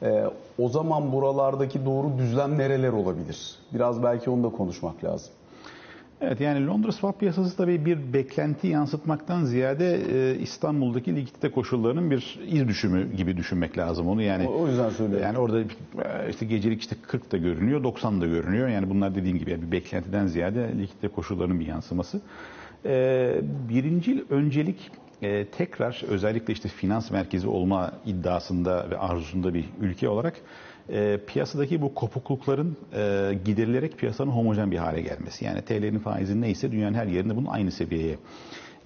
e, 0.01 0.23
o 0.59 0.69
zaman 0.69 1.11
buralardaki 1.11 1.85
doğru 1.85 2.17
düzlem 2.17 2.57
nereler 2.57 2.91
olabilir? 2.91 3.55
Biraz 3.73 4.03
belki 4.03 4.29
onu 4.29 4.43
da 4.43 4.49
konuşmak 4.49 5.03
lazım. 5.03 5.33
Evet 6.21 6.41
yani 6.41 6.67
Londra 6.67 6.91
swap 6.91 7.19
piyasası 7.19 7.57
tabii 7.57 7.85
bir 7.85 8.13
beklenti 8.13 8.67
yansıtmaktan 8.67 9.43
ziyade 9.43 10.01
e, 10.13 10.39
İstanbul'daki 10.39 11.15
likidite 11.15 11.51
koşullarının 11.51 12.11
bir 12.11 12.39
iz 12.47 12.67
düşümü 12.67 13.15
gibi 13.15 13.37
düşünmek 13.37 13.77
lazım 13.77 14.07
onu 14.07 14.21
yani. 14.21 14.47
O, 14.47 14.61
o 14.61 14.67
yüzden 14.67 14.89
söylüyorum. 14.89 15.25
Yani 15.25 15.37
orada 15.37 15.59
e, 15.59 15.65
işte 16.29 16.45
gecelik 16.45 16.81
işte 16.81 16.95
40 17.07 17.31
da 17.31 17.37
görünüyor, 17.37 17.83
90 17.83 18.21
da 18.21 18.25
görünüyor. 18.25 18.67
Yani 18.67 18.89
bunlar 18.89 19.15
dediğim 19.15 19.37
gibi 19.39 19.51
yani 19.51 19.61
bir 19.61 19.71
beklentiden 19.71 20.27
ziyade 20.27 20.69
likidite 20.77 21.07
koşullarının 21.07 21.59
bir 21.59 21.67
yansıması. 21.67 22.21
E, 22.85 23.35
birincil 23.69 24.21
öncelik 24.29 24.91
e, 25.21 25.45
tekrar 25.45 26.01
özellikle 26.07 26.53
işte 26.53 26.69
finans 26.69 27.11
merkezi 27.11 27.47
olma 27.47 27.91
iddiasında 28.05 28.89
ve 28.89 28.97
arzusunda 28.97 29.53
bir 29.53 29.65
ülke 29.81 30.09
olarak 30.09 30.33
e, 30.89 31.19
piyasadaki 31.27 31.81
bu 31.81 31.93
kopuklukların 31.93 32.77
e, 32.93 33.31
giderilerek 33.45 33.97
piyasanın 33.97 34.31
homojen 34.31 34.71
bir 34.71 34.77
hale 34.77 35.01
gelmesi. 35.01 35.45
Yani 35.45 35.61
TL'nin 35.61 35.99
faizi 35.99 36.41
neyse 36.41 36.71
dünyanın 36.71 36.93
her 36.93 37.07
yerinde 37.07 37.35
bunun 37.35 37.47
aynı 37.47 37.71
seviyeye 37.71 38.17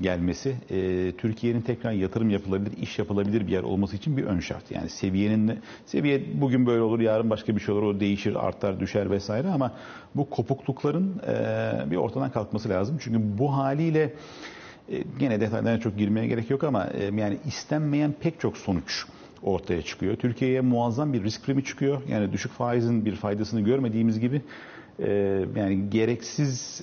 gelmesi 0.02 0.56
e, 0.72 1.12
Türkiye'nin 1.18 1.62
tekrar 1.62 1.92
yatırım 1.92 2.30
yapılabilir, 2.30 2.78
iş 2.78 3.00
yapılabilir 3.00 3.48
bir 3.48 3.52
yer 3.52 3.64
olması 3.64 3.96
için 3.96 4.18
bir 4.18 4.24
ön 4.24 4.40
şart. 4.40 4.72
Yani 4.72 4.90
seviyenin 4.90 5.60
seviye 5.86 6.42
bugün 6.42 6.66
böyle 6.66 6.82
olur, 6.82 7.00
yarın 7.00 7.30
başka 7.30 7.56
bir 7.56 7.62
şey 7.62 7.76
olur, 7.76 7.84
o 7.84 8.00
değişir, 8.00 8.48
artar, 8.48 8.80
düşer 8.80 9.12
vesaire 9.12 9.48
ama 9.48 9.72
bu 10.16 10.30
kopuklukların 10.30 11.22
e, 11.28 11.92
bir 11.92 11.96
ortadan 11.96 12.32
kalkması 12.32 12.70
lazım. 12.70 12.98
Çünkü 13.02 13.38
bu 13.38 13.58
haliyle 13.58 14.14
e, 14.92 15.04
gene 15.20 15.42
detaylarına 15.42 15.80
çok 15.80 15.98
girmeye 15.98 16.28
gerek 16.28 16.50
yok 16.50 16.64
ama 16.64 16.88
e, 16.88 17.04
yani 17.04 17.38
istenmeyen 17.46 18.14
pek 18.22 18.40
çok 18.40 18.58
sonuç 18.58 19.06
ortaya 19.44 19.82
çıkıyor. 19.82 20.16
Türkiye'ye 20.16 20.62
muazzam 20.62 21.14
bir 21.14 21.24
risk 21.24 21.46
primi 21.46 21.64
çıkıyor. 21.64 22.02
Yani 22.10 22.34
düşük 22.34 22.52
faizin 22.52 23.06
bir 23.06 23.16
faydasını 23.16 23.62
görmediğimiz 23.62 24.20
gibi 24.20 24.42
e, 25.02 25.10
yani 25.56 25.90
gereksiz 25.90 26.82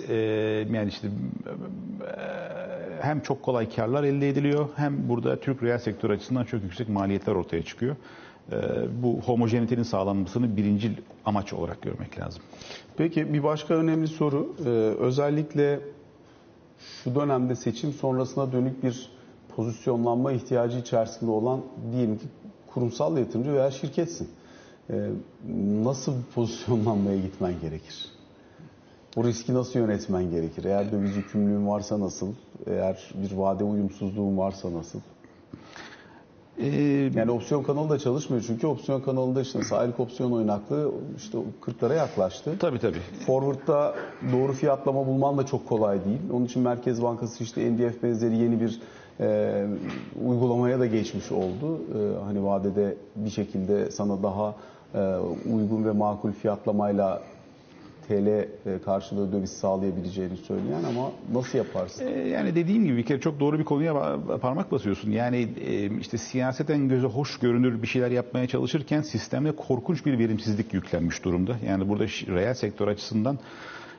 yani 0.73 0.89
işte 0.89 1.09
hem 3.01 3.21
çok 3.21 3.43
kolay 3.43 3.71
karlar 3.71 4.05
elde 4.05 4.29
ediliyor 4.29 4.69
hem 4.77 5.09
burada 5.09 5.41
Türk 5.41 5.63
reel 5.63 5.79
sektör 5.79 6.11
açısından 6.11 6.45
çok 6.45 6.63
yüksek 6.63 6.89
maliyetler 6.89 7.35
ortaya 7.35 7.63
çıkıyor. 7.63 7.97
Bu 9.03 9.21
homojenitenin 9.21 9.83
sağlanmasını 9.83 10.57
birincil 10.57 10.93
amaç 11.25 11.53
olarak 11.53 11.83
görmek 11.83 12.19
lazım. 12.19 12.43
Peki 12.97 13.33
bir 13.33 13.43
başka 13.43 13.75
önemli 13.75 14.09
soru. 14.09 14.55
Özellikle 15.01 15.81
şu 16.79 17.15
dönemde 17.15 17.57
seçim 17.57 17.93
sonrasına 17.93 18.53
dönük 18.53 18.83
bir 18.83 19.11
pozisyonlanma 19.57 20.33
ihtiyacı 20.33 20.79
içerisinde 20.79 21.31
olan 21.31 21.61
diyelim 21.93 22.19
ki 22.19 22.25
kurumsal 22.67 23.19
yatırımcı 23.19 23.53
veya 23.53 23.71
şirketsin. 23.71 24.29
Ee, 24.91 25.11
nasıl 25.85 26.13
bir 26.13 26.35
pozisyonlanmaya 26.35 27.19
gitmen 27.19 27.61
gerekir? 27.61 28.09
Bu 29.17 29.25
riski 29.25 29.55
nasıl 29.55 29.79
yönetmen 29.79 30.31
gerekir? 30.31 30.65
Eğer 30.65 30.93
döviz 30.93 31.17
yükümlülüğün 31.17 31.69
varsa 31.69 32.01
nasıl? 32.01 32.29
Eğer 32.67 33.15
bir 33.15 33.37
vade 33.37 33.65
uyumsuzluğun 33.65 34.39
varsa 34.39 34.73
nasıl? 34.73 34.99
Ee, 36.59 36.67
yani 37.15 37.31
opsiyon 37.31 37.63
kanalı 37.63 37.91
da 37.91 37.99
çalışmıyor 37.99 38.45
çünkü 38.47 38.67
opsiyon 38.67 39.01
kanalında 39.01 39.41
işte 39.41 39.63
sahillik 39.63 40.01
opsiyon 40.01 40.33
oynaklığı 40.33 40.93
işte 41.17 41.39
40'lara 41.63 41.97
yaklaştı. 41.97 42.57
Tabii 42.59 42.79
tabii. 42.79 42.99
Forward'da 43.27 43.95
doğru 44.33 44.53
fiyatlama 44.53 45.07
bulman 45.07 45.39
da 45.39 45.47
çok 45.47 45.69
kolay 45.69 46.05
değil. 46.05 46.21
Onun 46.33 46.45
için 46.45 46.63
Merkez 46.63 47.03
Bankası 47.03 47.45
işte 47.45 47.73
NDF 47.73 48.03
benzeri 48.03 48.37
yeni 48.37 48.61
bir 48.61 48.81
e, 49.21 49.67
uygulamaya 50.27 50.81
da 50.81 50.87
geçmiş 50.87 51.33
oldu. 51.33 51.81
E, 51.95 52.25
hani 52.25 52.45
vadede 52.45 52.97
bir 53.17 53.31
şekilde 53.31 53.91
sana 53.91 54.23
daha 54.23 54.55
uygun 55.53 55.85
ve 55.85 55.93
makul 55.93 56.33
fiyatlamayla 56.33 57.23
TL 58.09 58.27
e, 58.27 58.47
karşılığı 58.85 59.33
döviz 59.33 59.51
sağlayabileceğini 59.51 60.37
söyleyen 60.37 60.85
ama 60.85 61.13
nasıl 61.33 61.59
yaparsın? 61.59 62.07
Ee, 62.07 62.29
yani 62.29 62.55
dediğim 62.55 62.85
gibi 62.85 62.97
bir 62.97 63.03
kere 63.03 63.21
çok 63.21 63.41
doğru 63.41 63.59
bir 63.59 63.65
konuya 63.65 64.19
parmak 64.41 64.73
basıyorsun. 64.73 65.11
Yani 65.11 65.49
e, 65.61 65.99
işte 66.01 66.19
siyaseten 66.19 66.89
göze 66.89 67.07
hoş 67.07 67.39
görünür 67.39 67.83
bir 67.83 67.87
şeyler 67.87 68.11
yapmaya 68.11 68.47
çalışırken 68.47 69.03
sistemde 69.03 69.53
korkunç 69.53 70.07
bir 70.07 70.19
verimsizlik 70.19 70.75
yüklenmiş 70.75 71.25
durumda. 71.25 71.57
Yani 71.67 71.89
burada 71.89 72.05
reel 72.05 72.55
sektör 72.55 72.89
açısından 72.89 73.39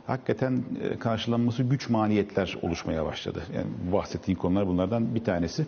hakikaten 0.08 0.64
e, 0.84 1.00
karşılanması 1.00 1.64
güç 1.64 1.90
maliyetler 1.90 2.58
oluşmaya 2.62 3.06
başladı. 3.06 3.44
Yani 3.56 3.94
bahsettiğim 3.94 4.40
konular 4.40 4.68
bunlardan 4.68 5.16
bir 5.16 5.24
tanesi. 5.24 5.66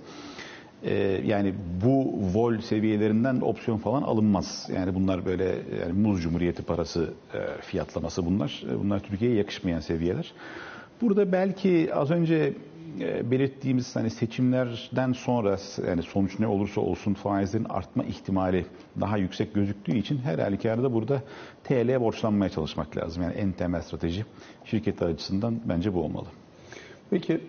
Ee, 0.84 1.22
yani 1.26 1.54
bu 1.84 2.14
vol 2.34 2.58
seviyelerinden 2.58 3.42
opsiyon 3.42 3.78
falan 3.78 4.02
alınmaz. 4.02 4.70
Yani 4.76 4.96
bunlar 4.96 5.26
böyle 5.26 5.46
yani 5.82 5.94
muz 5.94 6.22
cumhuriyeti 6.24 6.64
parası 6.64 7.14
e, 7.34 7.62
fiyatlaması 7.62 8.26
bunlar. 8.26 8.64
E, 8.72 8.80
bunlar 8.80 9.00
Türkiye'ye 9.00 9.38
yakışmayan 9.38 9.80
seviyeler. 9.80 10.34
Burada 11.02 11.32
belki 11.32 11.90
az 11.94 12.12
önce 12.12 12.54
e, 13.00 13.32
belirttiğimiz 13.32 13.96
hani 13.96 14.10
seçimlerden 14.10 15.14
sonra 15.14 15.58
yani 15.88 16.04
sonuç 16.04 16.40
ne 16.40 16.48
olursa 16.48 16.82
olsun 16.82 17.14
faizlerin 17.14 17.66
artma 17.70 18.04
ihtimali 18.04 18.66
daha 19.00 19.18
yüksek 19.18 19.54
gözüktüğü 19.54 19.98
için 19.98 20.18
her 20.18 20.40
halükarda 20.40 20.94
burada 20.94 21.24
TL 21.64 22.02
borçlanmaya 22.02 22.50
çalışmak 22.50 22.98
lazım. 22.98 23.24
Yani 23.24 23.34
en 23.34 23.52
temel 23.52 23.82
strateji 23.82 24.26
şirket 24.66 25.02
açısından 25.02 25.60
bence 25.66 25.94
bu 25.94 26.04
olmalı. 26.04 26.28
Peki 27.10 27.42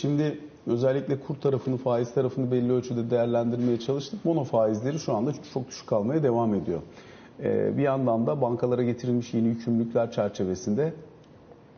şimdi 0.00 0.38
özellikle 0.66 1.20
kur 1.20 1.36
tarafını, 1.36 1.76
faiz 1.76 2.14
tarafını 2.14 2.50
belli 2.50 2.72
ölçüde 2.72 3.10
değerlendirmeye 3.10 3.80
çalıştık. 3.80 4.24
Mono 4.24 4.44
faizleri 4.44 4.98
şu 4.98 5.14
anda 5.14 5.32
çok 5.54 5.68
düşük 5.68 5.86
kalmaya 5.86 6.22
devam 6.22 6.54
ediyor. 6.54 6.80
Ee, 7.42 7.76
bir 7.76 7.82
yandan 7.82 8.26
da 8.26 8.40
bankalara 8.40 8.82
getirilmiş 8.82 9.34
yeni 9.34 9.48
yükümlülükler 9.48 10.12
çerçevesinde 10.12 10.92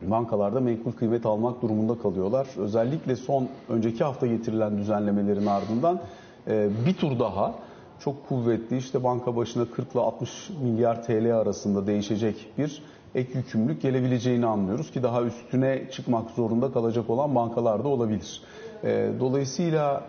bankalarda 0.01 0.59
menkul 0.59 0.91
kıymet 0.91 1.25
almak 1.25 1.61
durumunda 1.61 1.97
kalıyorlar. 1.97 2.47
Özellikle 2.57 3.15
son 3.15 3.47
önceki 3.69 4.03
hafta 4.03 4.27
getirilen 4.27 4.77
düzenlemelerin 4.77 5.45
ardından 5.45 5.99
e, 6.47 6.69
bir 6.85 6.93
tur 6.93 7.19
daha 7.19 7.55
çok 7.99 8.29
kuvvetli 8.29 8.77
işte 8.77 9.03
banka 9.03 9.35
başına 9.35 9.65
40 9.65 9.91
ile 9.91 9.99
60 9.99 10.49
milyar 10.63 11.03
TL 11.03 11.35
arasında 11.35 11.87
değişecek 11.87 12.49
bir 12.57 12.81
ek 13.15 13.31
yükümlülük 13.33 13.81
gelebileceğini 13.81 14.45
anlıyoruz 14.45 14.91
ki 14.91 15.03
daha 15.03 15.23
üstüne 15.23 15.91
çıkmak 15.91 16.31
zorunda 16.31 16.71
kalacak 16.71 17.09
olan 17.09 17.35
bankalar 17.35 17.83
da 17.83 17.87
olabilir. 17.87 18.41
Ee, 18.83 19.09
dolayısıyla 19.19 20.03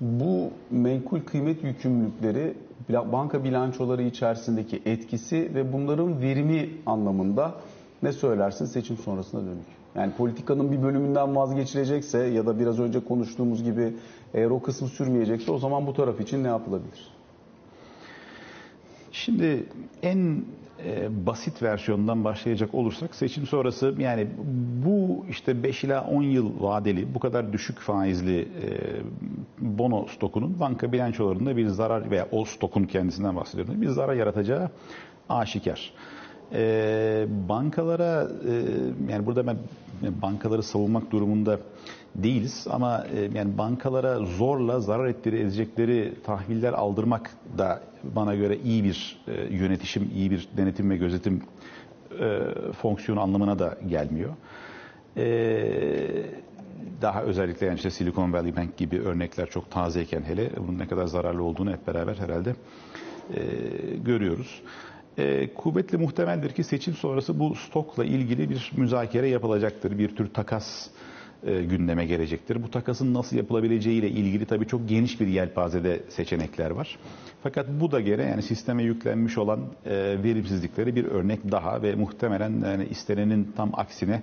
bu 0.00 0.50
menkul 0.70 1.20
kıymet 1.20 1.64
yükümlülükleri 1.64 2.54
banka 2.90 3.44
bilançoları 3.44 4.02
içerisindeki 4.02 4.82
etkisi 4.86 5.50
ve 5.54 5.72
bunların 5.72 6.20
verimi 6.20 6.70
anlamında 6.86 7.54
ne 8.02 8.12
söylersin 8.12 8.64
seçim 8.64 8.96
sonrasına 8.96 9.40
dönük? 9.40 9.66
Yani 9.94 10.12
politikanın 10.12 10.72
bir 10.72 10.82
bölümünden 10.82 11.36
vazgeçilecekse 11.36 12.18
ya 12.18 12.46
da 12.46 12.58
biraz 12.58 12.80
önce 12.80 13.04
konuştuğumuz 13.04 13.64
gibi 13.64 13.94
eğer 14.34 14.50
o 14.50 14.62
kısmı 14.62 14.88
sürmeyecekse 14.88 15.52
o 15.52 15.58
zaman 15.58 15.86
bu 15.86 15.94
taraf 15.94 16.20
için 16.20 16.44
ne 16.44 16.48
yapılabilir? 16.48 17.14
Şimdi 19.14 19.66
en 20.02 20.44
e, 20.84 21.26
basit 21.26 21.62
versiyondan 21.62 22.24
başlayacak 22.24 22.74
olursak 22.74 23.14
seçim 23.14 23.46
sonrası 23.46 23.94
yani 23.98 24.26
bu 24.86 25.26
işte 25.30 25.62
5 25.62 25.84
ila 25.84 26.04
10 26.04 26.22
yıl 26.22 26.62
vadeli 26.62 27.14
bu 27.14 27.18
kadar 27.18 27.52
düşük 27.52 27.78
faizli 27.78 28.40
e, 28.40 28.48
bono 29.58 30.06
stokunun 30.06 30.60
banka 30.60 30.92
bilançolarında 30.92 31.56
bir 31.56 31.66
zarar 31.66 32.10
veya 32.10 32.28
o 32.32 32.44
stokun 32.44 32.84
kendisinden 32.84 33.36
bahsediyorum 33.36 33.82
bir 33.82 33.88
zarar 33.88 34.14
yaratacağı 34.14 34.70
aşikar. 35.28 35.92
E, 36.52 37.26
bankalara 37.48 38.28
e, 38.48 38.52
yani 39.12 39.26
burada 39.26 39.46
ben 39.46 39.56
bankaları 40.22 40.62
savunmak 40.62 41.10
durumunda 41.10 41.58
değiliz 42.14 42.66
ama 42.70 43.06
e, 43.14 43.38
yani 43.38 43.58
bankalara 43.58 44.18
zorla 44.18 44.80
zarar 44.80 45.06
ettiği 45.06 45.28
edecekleri 45.28 46.14
tahviller 46.24 46.72
aldırmak 46.72 47.30
da 47.58 47.82
bana 48.02 48.34
göre 48.34 48.56
iyi 48.56 48.84
bir 48.84 49.18
e, 49.28 49.54
yönetişim, 49.54 50.10
iyi 50.14 50.30
bir 50.30 50.48
denetim 50.56 50.90
ve 50.90 50.96
gözetim 50.96 51.42
e, 52.20 52.40
fonksiyonu 52.72 53.20
anlamına 53.20 53.58
da 53.58 53.78
gelmiyor. 53.88 54.30
Daha 57.02 57.22
özellikle 57.22 57.66
yani 57.66 57.76
işte 57.76 57.90
Silicon 57.90 58.32
Valley 58.32 58.56
Bank 58.56 58.76
gibi 58.76 59.00
örnekler 59.00 59.50
çok 59.50 59.70
tazeyken 59.70 60.22
hele 60.22 60.50
bunun 60.68 60.78
ne 60.78 60.88
kadar 60.88 61.06
zararlı 61.06 61.42
olduğunu 61.42 61.72
hep 61.72 61.86
beraber 61.86 62.14
herhalde 62.14 62.54
görüyoruz. 64.04 64.62
E, 65.18 65.54
kuvvetli 65.54 65.98
muhtemeldir 65.98 66.50
ki 66.50 66.64
seçim 66.64 66.94
sonrası 66.94 67.38
bu 67.38 67.54
stokla 67.54 68.04
ilgili 68.04 68.50
bir 68.50 68.72
müzakere 68.76 69.28
yapılacaktır. 69.28 69.98
Bir 69.98 70.16
tür 70.16 70.34
takas 70.34 70.86
e, 71.46 71.62
gündeme 71.64 72.06
gelecektir. 72.06 72.62
Bu 72.62 72.70
takasın 72.70 73.14
nasıl 73.14 73.36
yapılabileceği 73.36 73.98
ile 73.98 74.08
ilgili 74.10 74.46
tabii 74.46 74.66
çok 74.66 74.88
geniş 74.88 75.20
bir 75.20 75.26
yelpazede 75.26 76.00
seçenekler 76.08 76.70
var. 76.70 76.98
Fakat 77.42 77.66
bu 77.80 77.92
da 77.92 78.00
gene 78.00 78.22
yani 78.22 78.42
sisteme 78.42 78.82
yüklenmiş 78.82 79.38
olan 79.38 79.60
e, 79.86 80.22
verimsizlikleri 80.22 80.96
bir 80.96 81.04
örnek 81.04 81.50
daha 81.52 81.82
ve 81.82 81.94
muhtemelen 81.94 82.64
yani 82.64 82.86
istenenin 82.86 83.52
tam 83.56 83.70
aksine 83.74 84.22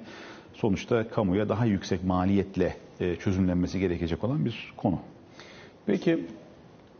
sonuçta 0.53 1.09
kamuya 1.09 1.49
daha 1.49 1.65
yüksek 1.65 2.03
maliyetle 2.03 2.75
e, 2.99 3.15
çözümlenmesi 3.15 3.79
gerekecek 3.79 4.23
olan 4.23 4.45
bir 4.45 4.73
konu. 4.77 4.99
Peki 5.85 6.25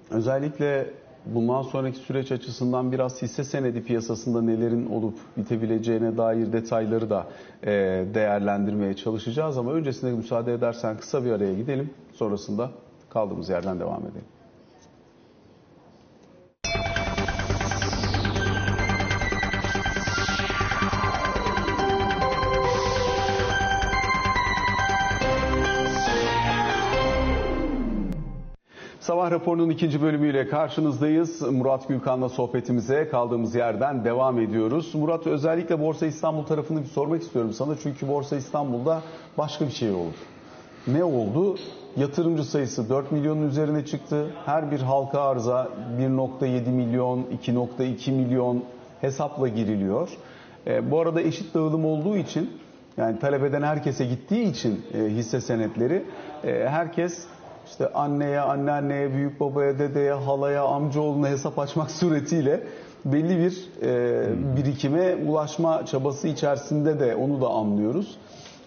özellikle 0.10 0.88
bundan 1.26 1.62
sonraki 1.62 1.98
süreç 1.98 2.32
açısından 2.32 2.92
biraz 2.92 3.22
hisse 3.22 3.44
senedi 3.44 3.84
piyasasında 3.84 4.42
nelerin 4.42 4.90
olup 4.90 5.18
bitebileceğine 5.38 6.18
dair 6.18 6.54
detayları 6.54 7.10
da 7.10 7.28
e, 7.64 7.72
değerlendirmeye 8.14 8.96
çalışacağız. 8.96 9.58
Ama 9.58 9.72
öncesinde 9.72 10.12
müsaade 10.12 10.54
edersen 10.54 10.98
kısa 10.98 11.26
bir 11.26 11.32
araya 11.32 11.54
gidelim. 11.54 11.90
Sonrasında 12.14 12.72
kaldığımız 13.10 13.50
yerden 13.50 13.80
devam 13.80 14.02
edelim. 14.02 14.41
Raporunun 29.32 29.70
ikinci 29.70 30.02
bölümüyle 30.02 30.48
karşınızdayız. 30.48 31.42
Murat 31.42 31.88
Gülkan'la 31.88 32.30
sohbetimize 32.30 33.10
kaldığımız 33.10 33.56
yerden 33.56 34.06
devam 34.06 34.40
ediyoruz. 34.40 34.96
Murat 34.96 35.28
özellikle 35.28 35.80
Borsa 35.80 36.06
İstanbul 36.06 36.44
tarafını 36.44 36.82
bir 36.82 36.88
sormak 36.88 37.22
istiyorum 37.22 37.54
sana. 37.54 37.76
Çünkü 37.84 38.08
Borsa 38.08 38.36
İstanbul'da 38.36 39.02
başka 39.38 39.66
bir 39.66 39.72
şey 39.72 39.92
oldu. 39.92 40.14
Ne 40.88 41.04
oldu? 41.04 41.58
Yatırımcı 41.98 42.44
sayısı 42.44 42.90
4 42.90 43.12
milyonun 43.12 43.48
üzerine 43.48 43.86
çıktı. 43.86 44.34
Her 44.46 44.72
bir 44.72 44.80
halka 44.80 45.22
arıza 45.22 45.70
1.7 46.00 46.70
milyon, 46.70 47.26
2.2 47.46 48.12
milyon 48.12 48.64
hesapla 49.02 49.48
giriliyor. 49.48 50.10
E, 50.68 50.92
bu 50.92 51.00
arada 51.00 51.22
eşit 51.22 51.54
dağılım 51.54 51.86
olduğu 51.86 52.18
için 52.18 52.50
yani 52.98 53.20
talep 53.20 53.44
eden 53.44 53.62
herkese 53.62 54.06
gittiği 54.06 54.50
için 54.50 54.82
e, 54.94 54.98
hisse 54.98 55.42
senetleri 55.42 56.04
e, 56.44 56.68
herkes 56.70 57.28
işte 57.66 57.94
anneye, 57.94 58.40
anneanneye, 58.40 59.14
büyük 59.14 59.40
babaya, 59.40 59.80
dedeye, 59.80 60.12
halaya, 60.12 60.64
amcaoğluna 60.64 61.30
hesap 61.30 61.60
açmak 61.60 61.92
suretiyle 62.02 62.64
belli 63.06 63.38
bir 63.38 63.70
e, 63.82 64.58
birikime 64.58 65.16
ulaşma 65.16 65.86
çabası 65.86 66.28
içerisinde 66.28 67.00
de 67.00 67.16
onu 67.16 67.42
da 67.42 67.48
anlıyoruz. 67.48 68.18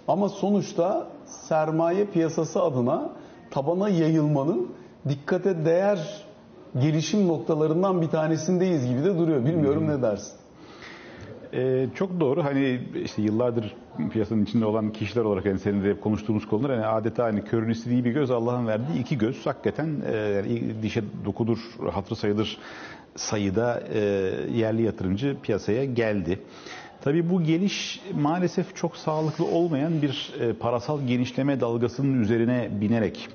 Ama 0.08 0.28
sonuçta 0.28 1.06
sermaye 1.26 2.04
piyasası 2.04 2.62
adına 2.62 3.10
tabana 3.50 3.88
yayılmanın 3.88 4.68
dikkate 5.08 5.64
değer 5.64 6.24
gelişim 6.80 7.28
noktalarından 7.28 8.02
bir 8.02 8.08
tanesindeyiz 8.08 8.86
gibi 8.88 9.04
de 9.04 9.18
duruyor. 9.18 9.44
Bilmiyorum 9.44 9.88
ne 9.88 10.02
dersin? 10.02 10.43
Ee, 11.54 11.86
çok 11.94 12.20
doğru. 12.20 12.44
Hani 12.44 12.80
işte 13.04 13.22
yıllardır 13.22 13.74
piyasanın 14.12 14.44
içinde 14.44 14.64
olan 14.64 14.92
kişiler 14.92 15.24
olarak 15.24 15.44
yani 15.46 15.58
senin 15.58 15.84
de 15.84 15.90
hep 15.90 16.02
konuştuğumuz 16.02 16.48
konular 16.48 16.72
hani 16.72 16.86
adeta 16.86 17.24
hani 17.24 17.44
körün 17.44 17.70
istediği 17.70 18.04
bir 18.04 18.12
göz 18.12 18.30
Allah'ın 18.30 18.66
verdiği 18.66 19.00
iki 19.00 19.18
göz 19.18 19.46
hakikaten 19.46 20.02
e, 20.12 20.16
yani 20.16 20.82
dişe 20.82 21.02
dokudur, 21.24 21.58
hatırı 21.92 22.16
sayılır 22.16 22.58
sayıda 23.16 23.82
e, 23.94 24.00
yerli 24.54 24.82
yatırımcı 24.82 25.36
piyasaya 25.42 25.84
geldi. 25.84 26.38
Tabii 27.00 27.30
bu 27.30 27.42
geliş 27.42 28.00
maalesef 28.14 28.76
çok 28.76 28.96
sağlıklı 28.96 29.44
olmayan 29.44 30.02
bir 30.02 30.32
e, 30.40 30.52
parasal 30.52 31.06
genişleme 31.06 31.60
dalgasının 31.60 32.22
üzerine 32.22 32.68
binerek 32.80 33.28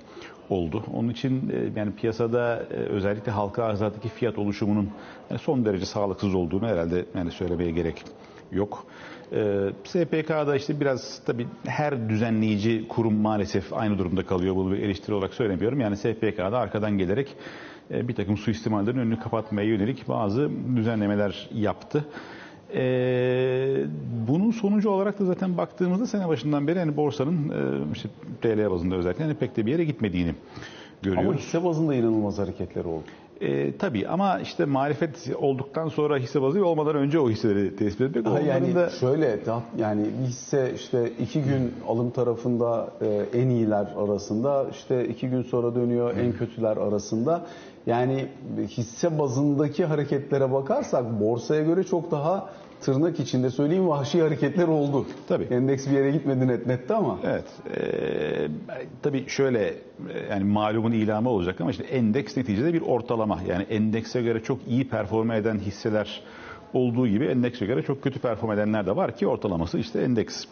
oldu. 0.49 0.83
Onun 0.93 1.09
için 1.09 1.49
e, 1.49 1.79
yani 1.79 1.91
piyasada 1.95 2.63
e, 2.71 2.73
özellikle 2.73 3.31
halka 3.31 3.63
arzdaki 3.63 4.09
fiyat 4.09 4.37
oluşumunun 4.37 4.89
yani 5.29 5.39
son 5.39 5.65
derece 5.65 5.85
sağlıksız 5.85 6.35
olduğunu 6.35 6.67
herhalde 6.67 7.05
yani 7.15 7.31
söylemeye 7.31 7.71
gerek 7.71 8.03
yok. 8.51 8.85
E, 9.31 9.69
SPK'da 9.83 10.55
işte 10.55 10.79
biraz 10.79 11.21
tabii 11.25 11.47
her 11.65 12.09
düzenleyici 12.09 12.87
kurum 12.87 13.15
maalesef 13.15 13.73
aynı 13.73 13.97
durumda 13.97 14.25
kalıyor. 14.25 14.55
Bunu 14.55 14.71
bir 14.73 14.79
eleştiri 14.79 15.15
olarak 15.15 15.33
söylemiyorum. 15.33 15.79
Yani 15.79 15.97
SPK'da 15.97 16.57
arkadan 16.57 16.97
gelerek 16.97 17.35
bir 17.89 18.15
takım 18.15 18.37
suistimallerin 18.37 18.97
önünü 18.97 19.19
kapatmaya 19.19 19.67
yönelik 19.67 20.07
bazı 20.07 20.49
düzenlemeler 20.75 21.49
yaptı. 21.53 22.05
Ee, 22.73 23.85
bunun 24.27 24.51
sonucu 24.51 24.89
olarak 24.89 25.19
da 25.19 25.25
zaten 25.25 25.57
baktığımızda 25.57 26.07
sene 26.07 26.27
başından 26.27 26.67
beri 26.67 26.79
hani 26.79 26.97
borsanın 26.97 27.49
e, 27.49 27.93
işte 27.93 28.09
TL 28.41 28.71
bazında 28.71 28.95
özellikle 28.95 29.23
hani 29.23 29.33
pek 29.33 29.57
de 29.57 29.65
bir 29.65 29.71
yere 29.71 29.83
gitmediğini 29.83 30.33
görüyoruz. 31.01 31.29
Ama 31.29 31.37
hisse 31.37 31.63
bazında 31.63 31.95
inanılmaz 31.95 32.39
hareketler 32.39 32.85
oldu. 32.85 33.03
E, 33.41 33.77
tabii 33.77 34.07
ama 34.07 34.39
işte 34.39 34.65
marifet 34.65 35.31
olduktan 35.37 35.87
sonra 35.87 36.17
hisse 36.17 36.41
bazı 36.41 36.65
olmadan 36.65 36.95
önce 36.95 37.19
o 37.19 37.29
hisseleri 37.29 37.75
tespit 37.75 38.17
etmek. 38.17 38.25
Ha, 38.25 38.39
yani 38.39 38.75
da... 38.75 38.89
şöyle 38.89 39.39
yani 39.77 40.05
hisse 40.27 40.73
işte 40.75 41.11
iki 41.19 41.41
gün 41.41 41.73
alım 41.87 42.11
tarafında 42.11 42.89
e, 43.01 43.39
en 43.39 43.49
iyiler 43.49 43.87
arasında 43.97 44.65
işte 44.71 45.07
iki 45.07 45.29
gün 45.29 45.41
sonra 45.41 45.75
dönüyor 45.75 46.17
en 46.17 46.31
kötüler 46.31 46.77
arasında. 46.77 47.45
Yani 47.85 48.27
hisse 48.67 49.19
bazındaki 49.19 49.85
hareketlere 49.85 50.51
bakarsak 50.51 51.19
borsaya 51.19 51.61
göre 51.61 51.83
çok 51.83 52.11
daha 52.11 52.49
tırnak 52.81 53.19
içinde 53.19 53.49
söyleyeyim 53.49 53.87
vahşi 53.87 54.21
hareketler 54.21 54.67
oldu. 54.67 55.05
Tabii. 55.27 55.43
Endeks 55.43 55.87
bir 55.87 55.91
yere 55.91 56.11
gitmedi 56.11 56.47
net 56.47 56.67
nette 56.67 56.93
ama. 56.93 57.19
Evet. 57.23 57.45
E, 57.77 58.47
tabii 59.01 59.29
şöyle 59.29 59.73
yani 60.29 60.43
malumun 60.43 60.91
ilamı 60.91 61.29
olacak 61.29 61.61
ama 61.61 61.71
işte 61.71 61.83
endeks 61.83 62.37
neticede 62.37 62.73
bir 62.73 62.81
ortalama. 62.81 63.39
Yani 63.47 63.63
endekse 63.63 64.21
göre 64.21 64.43
çok 64.43 64.59
iyi 64.67 64.89
performe 64.89 65.37
eden 65.37 65.59
hisseler 65.59 66.21
olduğu 66.73 67.07
gibi 67.07 67.25
endekse 67.25 67.65
göre 67.65 67.81
çok 67.81 68.03
kötü 68.03 68.19
perform 68.19 68.51
edenler 68.51 68.85
de 68.85 68.95
var 68.95 69.15
ki 69.15 69.27
ortalaması 69.27 69.77
işte 69.77 70.01
endeks 70.01 70.45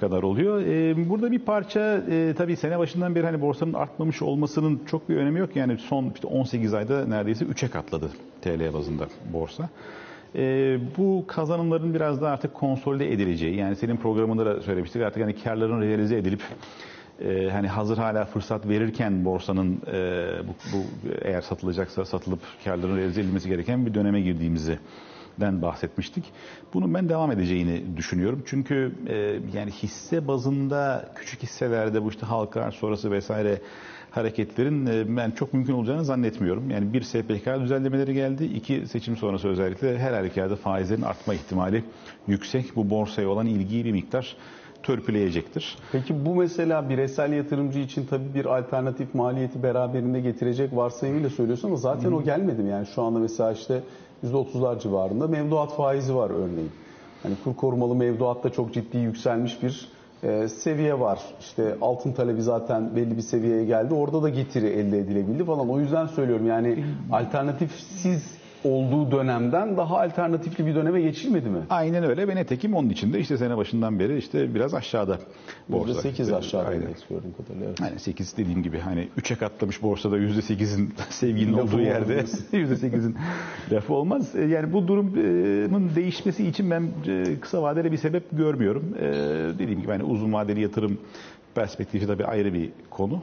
kadar 0.00 0.22
oluyor. 0.22 0.62
Ee, 0.62 1.08
burada 1.08 1.32
bir 1.32 1.38
parça 1.38 2.02
e, 2.10 2.34
tabii 2.38 2.56
sene 2.56 2.78
başından 2.78 3.14
beri 3.14 3.26
hani 3.26 3.40
borsanın 3.40 3.72
artmamış 3.72 4.22
olmasının 4.22 4.80
çok 4.86 5.08
bir 5.08 5.16
önemi 5.16 5.38
yok. 5.38 5.56
Yani 5.56 5.78
son 5.78 6.12
işte 6.14 6.26
18 6.26 6.74
ayda 6.74 7.06
neredeyse 7.06 7.44
3'e 7.44 7.68
katladı 7.68 8.10
TL 8.42 8.74
bazında 8.74 9.06
borsa. 9.32 9.68
E, 10.34 10.78
bu 10.98 11.24
kazanımların 11.26 11.94
biraz 11.94 12.22
daha 12.22 12.32
artık 12.32 12.54
konsolide 12.54 13.12
edileceği, 13.12 13.56
yani 13.56 13.76
senin 13.76 13.96
programında 13.96 14.46
da 14.46 14.62
söylemiştik 14.62 15.02
artık 15.02 15.22
hani 15.22 15.42
karların 15.42 15.80
realize 15.80 16.16
edilip 16.16 16.42
e, 17.20 17.48
hani 17.52 17.68
hazır 17.68 17.98
hala 17.98 18.24
fırsat 18.24 18.68
verirken 18.68 19.24
borsanın 19.24 19.80
e, 19.92 20.28
bu, 20.48 20.76
bu 20.76 20.84
eğer 21.22 21.40
satılacaksa 21.40 22.04
satılıp 22.04 22.40
karların 22.64 22.96
realize 22.96 23.20
edilmesi 23.20 23.48
gereken 23.48 23.86
bir 23.86 23.94
döneme 23.94 24.20
girdiğimizi 24.20 24.78
den 25.40 25.62
bahsetmiştik. 25.62 26.24
Bunun 26.74 26.94
ben 26.94 27.08
devam 27.08 27.32
edeceğini 27.32 27.96
düşünüyorum. 27.96 28.42
Çünkü 28.46 28.92
e, 29.08 29.14
yani 29.58 29.70
hisse 29.70 30.28
bazında 30.28 31.08
küçük 31.14 31.42
hisselerde 31.42 32.02
bu 32.02 32.08
işte 32.10 32.26
halka 32.26 32.70
sonrası 32.70 33.10
vesaire 33.10 33.60
hareketlerin 34.10 34.86
e, 34.86 35.16
ben 35.16 35.30
çok 35.30 35.54
mümkün 35.54 35.72
olacağını 35.72 36.04
zannetmiyorum. 36.04 36.70
Yani 36.70 36.92
bir 36.92 37.02
SPK 37.02 37.60
düzenlemeleri 37.60 38.14
geldi. 38.14 38.44
iki 38.44 38.86
seçim 38.86 39.16
sonrası 39.16 39.48
özellikle 39.48 39.98
her 39.98 40.12
halükarda 40.12 40.56
faizlerin 40.56 41.02
artma 41.02 41.34
ihtimali 41.34 41.84
yüksek. 42.26 42.76
Bu 42.76 42.90
borsaya 42.90 43.28
olan 43.28 43.46
ilgiyi 43.46 43.84
bir 43.84 43.92
miktar 43.92 44.36
törpüleyecektir. 44.82 45.78
Peki 45.92 46.26
bu 46.26 46.34
mesela 46.34 46.88
bireysel 46.88 47.32
yatırımcı 47.32 47.78
için 47.78 48.06
tabii 48.06 48.34
bir 48.34 48.44
alternatif 48.44 49.14
maliyeti 49.14 49.62
beraberinde 49.62 50.20
getirecek 50.20 50.76
varsayımıyla 50.76 51.30
söylüyorsun 51.30 51.68
ama 51.68 51.76
zaten 51.76 52.08
hmm. 52.08 52.16
o 52.16 52.22
gelmedi 52.22 52.62
mi? 52.62 52.70
Yani 52.70 52.86
şu 52.86 53.02
anda 53.02 53.18
mesela 53.18 53.52
işte 53.52 53.82
%30'lar 54.24 54.80
civarında 54.80 55.26
mevduat 55.26 55.76
faizi 55.76 56.14
var 56.14 56.30
örneğin. 56.30 56.70
Hani 57.22 57.34
kur 57.44 57.56
korumalı 57.56 57.94
mevduatta 57.94 58.50
çok 58.50 58.74
ciddi 58.74 58.98
yükselmiş 58.98 59.62
bir 59.62 59.88
e, 60.22 60.48
seviye 60.48 61.00
var. 61.00 61.20
İşte 61.40 61.76
altın 61.80 62.12
talebi 62.12 62.42
zaten 62.42 62.96
belli 62.96 63.16
bir 63.16 63.22
seviyeye 63.22 63.64
geldi. 63.64 63.94
Orada 63.94 64.22
da 64.22 64.28
getiri 64.28 64.66
elde 64.66 64.98
edilebildi 64.98 65.44
falan. 65.44 65.70
O 65.70 65.80
yüzden 65.80 66.06
söylüyorum 66.06 66.46
yani 66.46 66.84
alternatifsiz 67.12 68.35
olduğu 68.64 69.10
dönemden 69.10 69.76
daha 69.76 70.00
alternatifli 70.00 70.66
bir 70.66 70.74
döneme 70.74 71.00
geçilmedi 71.00 71.48
mi? 71.48 71.58
Aynen 71.70 72.04
öyle 72.04 72.28
ve 72.28 72.36
netekim 72.36 72.74
onun 72.74 72.88
içinde 72.88 73.18
işte 73.18 73.36
sene 73.36 73.56
başından 73.56 73.98
beri 73.98 74.18
işte 74.18 74.54
biraz 74.54 74.74
aşağıda 74.74 75.18
borsa. 75.68 76.08
%8 76.08 76.36
aşağıda 76.36 76.68
Aynen. 76.68 76.88
gördüğüm 77.10 77.32
kadarıyla. 77.32 77.66
Evet. 77.68 77.80
Yani 77.80 77.98
8 77.98 78.36
dediğim 78.36 78.62
gibi 78.62 78.78
hani 78.78 79.08
3'e 79.18 79.36
katlamış 79.36 79.82
borsada 79.82 80.18
%8'in 80.18 80.94
sevginin 81.10 81.52
olduğu 81.52 81.80
yerde 81.80 82.20
%8'in 82.52 83.16
lafı 83.72 83.94
olmaz. 83.94 84.36
E, 84.36 84.44
yani 84.44 84.72
bu 84.72 84.88
durumun 84.88 85.90
değişmesi 85.96 86.46
için 86.46 86.70
ben 86.70 86.88
e, 87.08 87.40
kısa 87.40 87.62
vadeli 87.62 87.92
bir 87.92 87.96
sebep 87.96 88.24
görmüyorum. 88.32 88.94
E, 89.00 89.06
dediğim 89.58 89.80
gibi 89.80 89.90
hani 89.92 90.02
uzun 90.02 90.32
vadeli 90.32 90.60
yatırım 90.60 90.98
perspektifi 91.54 92.06
tabii 92.06 92.24
ayrı 92.24 92.54
bir 92.54 92.70
konu. 92.90 93.22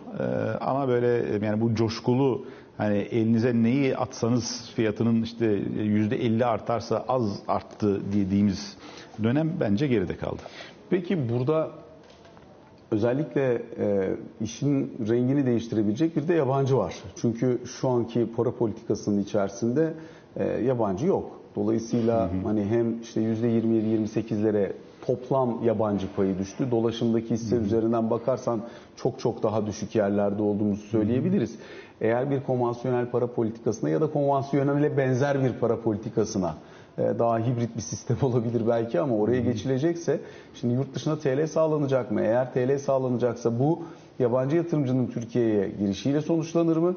Ama 0.61 0.87
böyle 0.87 1.45
yani 1.45 1.61
bu 1.61 1.75
coşkulu 1.75 2.45
Hani 2.77 2.97
elinize 2.97 3.53
neyi 3.53 3.97
atsanız 3.97 4.71
fiyatının 4.75 5.21
işte 5.21 5.45
yüzde 5.83 6.25
50 6.25 6.45
artarsa 6.45 7.05
az 7.07 7.39
arttı 7.47 8.01
dediğimiz 8.13 8.77
dönem 9.23 9.53
bence 9.59 9.87
geride 9.87 10.17
kaldı. 10.17 10.41
Peki 10.89 11.29
burada 11.29 11.71
özellikle 12.91 13.61
e, 13.79 14.15
işin 14.41 14.97
rengini 15.09 15.45
değiştirebilecek 15.45 16.15
bir 16.15 16.27
de 16.27 16.33
yabancı 16.33 16.77
var. 16.77 16.95
Çünkü 17.21 17.61
şu 17.65 17.89
anki 17.89 18.27
para 18.35 18.51
politikasının 18.51 19.21
içerisinde 19.21 19.93
e, 20.35 20.43
yabancı 20.43 21.05
yok. 21.05 21.39
Dolayısıyla 21.55 22.19
hı 22.21 22.25
hı. 22.25 22.43
hani 22.43 22.65
hem 22.65 23.01
işte 23.01 23.21
%27-28'lere 23.21 24.71
toplam 25.05 25.63
yabancı 25.63 26.07
payı 26.15 26.39
düştü. 26.39 26.71
Dolaşımdaki 26.71 27.29
hisse 27.29 27.55
hı 27.55 27.59
hı. 27.59 27.63
üzerinden 27.63 28.09
bakarsan 28.09 28.61
çok 28.95 29.19
çok 29.19 29.43
daha 29.43 29.67
düşük 29.67 29.95
yerlerde 29.95 30.41
olduğumuzu 30.41 30.81
söyleyebiliriz. 30.81 31.51
Hı 31.51 31.55
hı. 31.55 31.59
Eğer 32.03 32.31
bir 32.31 32.43
konvansiyonel 32.43 33.09
para 33.09 33.27
politikasına 33.27 33.89
ya 33.89 34.01
da 34.01 34.11
konvansiyonele 34.11 34.97
benzer 34.97 35.43
bir 35.43 35.53
para 35.53 35.81
politikasına 35.81 36.55
e, 36.97 37.01
daha 37.19 37.39
hibrit 37.39 37.75
bir 37.75 37.81
sistem 37.81 38.17
olabilir 38.21 38.61
belki 38.67 38.99
ama 38.99 39.15
oraya 39.15 39.41
geçilecekse 39.41 40.19
şimdi 40.53 40.73
yurt 40.73 40.95
dışına 40.95 41.19
TL 41.19 41.47
sağlanacak 41.47 42.11
mı? 42.11 42.21
Eğer 42.21 42.53
TL 42.53 42.77
sağlanacaksa 42.77 43.59
bu 43.59 43.83
yabancı 44.19 44.55
yatırımcının 44.55 45.07
Türkiye'ye 45.07 45.69
girişiyle 45.79 46.21
sonuçlanır 46.21 46.77
mı? 46.77 46.95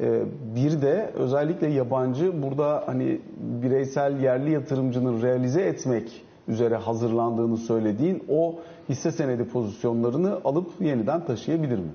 E, 0.00 0.22
bir 0.56 0.82
de 0.82 1.10
özellikle 1.14 1.66
yabancı 1.66 2.42
burada 2.42 2.82
hani 2.86 3.20
bireysel 3.62 4.20
yerli 4.20 4.50
yatırımcının 4.50 5.22
realize 5.22 5.62
etmek 5.62 6.22
üzere 6.48 6.76
hazırlandığını 6.76 7.56
söylediğin 7.56 8.24
o 8.28 8.54
hisse 8.88 9.12
senedi 9.12 9.44
pozisyonlarını 9.44 10.38
alıp 10.44 10.70
yeniden 10.80 11.26
taşıyabilir 11.26 11.78
mi? 11.78 11.90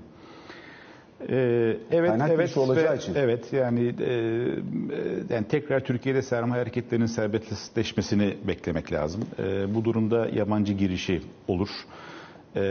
Ee, 1.29 1.77
evet, 1.91 2.09
Kaynak 2.09 2.29
evet, 2.31 2.57
olacağı 2.57 2.93
ve- 2.93 2.97
için. 2.97 3.13
evet 3.15 3.53
yani, 3.53 3.95
e, 3.99 4.13
e, 4.13 5.33
yani 5.33 5.47
tekrar 5.49 5.79
Türkiye'de 5.79 6.21
sermaye 6.21 6.61
hareketlerinin 6.61 7.05
serbestleşmesini 7.05 8.33
beklemek 8.47 8.91
lazım. 8.91 9.21
E, 9.39 9.75
bu 9.75 9.85
durumda 9.85 10.27
yabancı 10.33 10.73
girişi 10.73 11.21
olur. 11.47 11.69
E, 12.55 12.61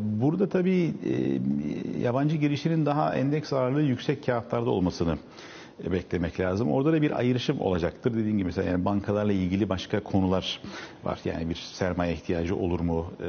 burada 0.00 0.48
tabii 0.48 0.92
e, 1.06 1.40
yabancı 2.02 2.36
girişinin 2.36 2.86
daha 2.86 3.14
endeks 3.14 3.52
ağırlığı 3.52 3.82
yüksek 3.82 4.26
kağıtlarda 4.26 4.70
olmasını 4.70 5.18
beklemek 5.92 6.40
lazım. 6.40 6.70
Orada 6.72 6.92
da 6.92 7.02
bir 7.02 7.18
ayrışım 7.18 7.60
olacaktır. 7.60 8.14
Dediğim 8.14 8.36
gibi 8.38 8.46
mesela 8.46 8.70
yani 8.70 8.84
bankalarla 8.84 9.32
ilgili 9.32 9.68
başka 9.68 10.00
konular 10.00 10.60
var. 11.04 11.18
Yani 11.24 11.48
bir 11.50 11.54
sermaye 11.54 12.12
ihtiyacı 12.12 12.56
olur 12.56 12.80
mu 12.80 13.06
e, 13.20 13.26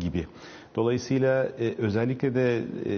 gibi. 0.00 0.26
Dolayısıyla 0.76 1.44
e, 1.44 1.74
özellikle 1.78 2.34
de 2.34 2.64
e, 2.84 2.94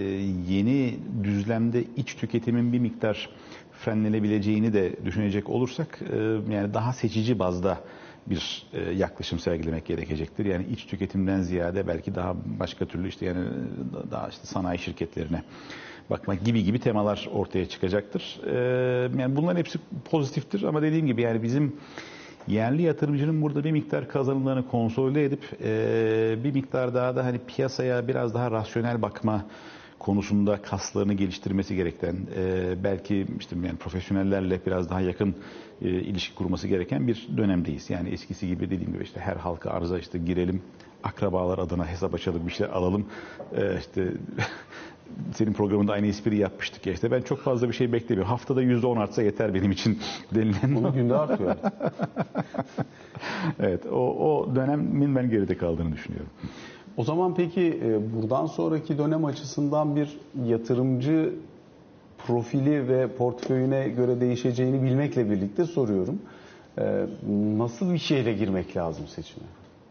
yeni 0.47 0.99
düzlemde 1.23 1.83
iç 1.97 2.15
tüketimin 2.15 2.73
bir 2.73 2.79
miktar 2.79 3.29
frenlenebileceğini 3.71 4.73
de 4.73 5.05
düşünecek 5.05 5.49
olursak 5.49 5.99
e, 6.13 6.17
yani 6.53 6.73
daha 6.73 6.93
seçici 6.93 7.39
bazda 7.39 7.77
bir 8.27 8.63
e, 8.73 8.91
yaklaşım 8.91 9.39
sergilemek 9.39 9.85
gerekecektir. 9.85 10.45
Yani 10.45 10.65
iç 10.71 10.85
tüketimden 10.85 11.41
ziyade 11.41 11.87
belki 11.87 12.15
daha 12.15 12.35
başka 12.45 12.85
türlü 12.85 13.07
işte 13.07 13.25
yani 13.25 13.39
e, 13.39 14.11
daha 14.11 14.29
işte 14.29 14.45
sanayi 14.45 14.79
şirketlerine 14.79 15.43
bakmak 16.09 16.45
gibi 16.45 16.63
gibi 16.63 16.79
temalar 16.79 17.29
ortaya 17.33 17.69
çıkacaktır. 17.69 18.39
E, 18.47 18.55
yani 19.19 19.35
bunların 19.35 19.59
hepsi 19.59 19.79
pozitiftir 20.11 20.63
ama 20.63 20.81
dediğim 20.81 21.05
gibi 21.05 21.21
yani 21.21 21.43
bizim 21.43 21.75
yerli 22.47 22.81
yatırımcının 22.81 23.41
burada 23.41 23.63
bir 23.63 23.71
miktar 23.71 24.07
kazanımlarını 24.07 24.67
konsolide 24.67 25.25
edip 25.25 25.43
e, 25.63 26.43
bir 26.43 26.53
miktar 26.53 26.93
daha 26.93 27.15
da 27.15 27.25
hani 27.25 27.39
piyasaya 27.47 28.07
biraz 28.07 28.33
daha 28.33 28.51
rasyonel 28.51 29.01
bakma 29.01 29.45
konusunda 29.99 30.61
kaslarını 30.61 31.13
geliştirmesi 31.13 31.75
gereken, 31.75 32.15
e, 32.37 32.75
belki 32.83 33.27
işte 33.39 33.55
yani 33.65 33.77
profesyonellerle 33.77 34.59
biraz 34.65 34.89
daha 34.89 35.01
yakın 35.01 35.35
e, 35.81 35.89
ilişki 35.89 36.35
kurması 36.35 36.67
gereken 36.67 37.07
bir 37.07 37.27
dönemdeyiz. 37.37 37.89
Yani 37.89 38.09
eskisi 38.09 38.47
gibi 38.47 38.69
dediğim 38.69 38.93
gibi 38.93 39.03
işte 39.03 39.19
her 39.19 39.35
halka 39.35 39.69
arıza 39.69 39.99
işte 39.99 40.17
girelim, 40.17 40.61
akrabalar 41.03 41.57
adına 41.59 41.87
hesap 41.87 42.13
açalım, 42.13 42.47
bir 42.47 42.51
şeyler 42.51 42.71
alalım. 42.71 43.05
E, 43.55 43.77
işte 43.79 44.07
senin 45.35 45.53
programında 45.53 45.93
aynı 45.93 46.07
espri 46.07 46.37
yapmıştık 46.37 46.85
ya 46.85 46.93
işte 46.93 47.11
ben 47.11 47.21
çok 47.21 47.39
fazla 47.39 47.67
bir 47.67 47.73
şey 47.73 47.93
beklemiyorum. 47.93 48.29
Haftada 48.31 48.63
%10 48.63 48.99
artsa 48.99 49.21
yeter 49.21 49.53
benim 49.53 49.71
için 49.71 49.99
denilen 50.35 50.75
Bunu 50.75 50.93
günde 50.93 51.15
artıyor. 51.15 51.55
Evet, 53.59 53.85
o, 53.85 53.97
o 53.97 54.55
dönemin 54.55 55.15
ben 55.15 55.29
geride 55.29 55.57
kaldığını 55.57 55.91
düşünüyorum. 55.91 56.29
O 56.97 57.03
zaman 57.03 57.35
peki 57.35 57.79
e, 57.83 58.13
buradan 58.15 58.45
sonraki 58.45 58.97
dönem 58.97 59.25
açısından 59.25 59.95
bir 59.95 60.19
yatırımcı 60.45 61.33
profili 62.27 62.87
ve 62.87 63.07
portföyüne 63.07 63.89
göre 63.89 64.21
değişeceğini 64.21 64.83
bilmekle 64.83 65.29
birlikte 65.29 65.65
soruyorum. 65.65 66.19
E, 66.77 67.05
Nasıl 67.57 67.93
bir 67.93 67.97
şeyle 67.97 68.33
girmek 68.33 68.77
lazım 68.77 69.07
seçime? 69.07 69.45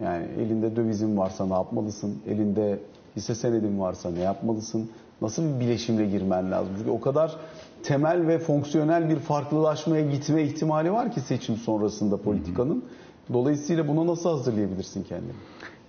Yani 0.05 0.27
elinde 0.39 0.77
dövizin 0.77 1.17
varsa 1.17 1.47
ne 1.47 1.53
yapmalısın? 1.55 2.19
Elinde 2.29 2.79
hisse 3.17 3.35
senedin 3.35 3.81
varsa 3.81 4.11
ne 4.11 4.21
yapmalısın? 4.21 4.91
Nasıl 5.23 5.55
bir 5.55 5.61
bileşimle 5.61 6.07
girmen 6.07 6.51
lazım? 6.51 6.75
Çünkü 6.79 6.91
o 6.91 7.01
kadar 7.01 7.37
temel 7.83 8.27
ve 8.27 8.39
fonksiyonel 8.39 9.09
bir 9.09 9.17
farklılaşmaya 9.17 10.11
gitme 10.11 10.43
ihtimali 10.43 10.93
var 10.93 11.13
ki 11.13 11.21
seçim 11.21 11.57
sonrasında 11.57 12.17
politikanın. 12.17 12.85
Dolayısıyla 13.33 13.89
buna 13.89 14.07
nasıl 14.07 14.31
hazırlayabilirsin 14.31 15.03
kendini? 15.05 15.33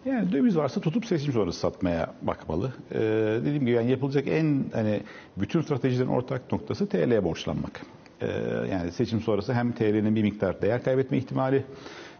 Yani 0.05 0.31
döviz 0.31 0.57
varsa 0.57 0.81
tutup 0.81 1.05
seçim 1.05 1.33
sonrası 1.33 1.59
satmaya 1.59 2.13
bakmalı. 2.21 2.73
Ee, 2.91 2.99
dediğim 3.41 3.59
gibi 3.59 3.71
yani 3.71 3.91
yapılacak 3.91 4.27
en 4.27 4.65
hani 4.73 5.01
bütün 5.37 5.61
stratejilerin 5.61 6.09
ortak 6.09 6.51
noktası 6.51 6.87
TL'ye 6.87 7.23
borçlanmak. 7.23 7.81
Ee, 8.21 8.27
yani 8.71 8.91
seçim 8.91 9.21
sonrası 9.21 9.53
hem 9.53 9.71
TL'nin 9.71 10.15
bir 10.15 10.23
miktar 10.23 10.61
değer 10.61 10.83
kaybetme 10.83 11.17
ihtimali 11.17 11.63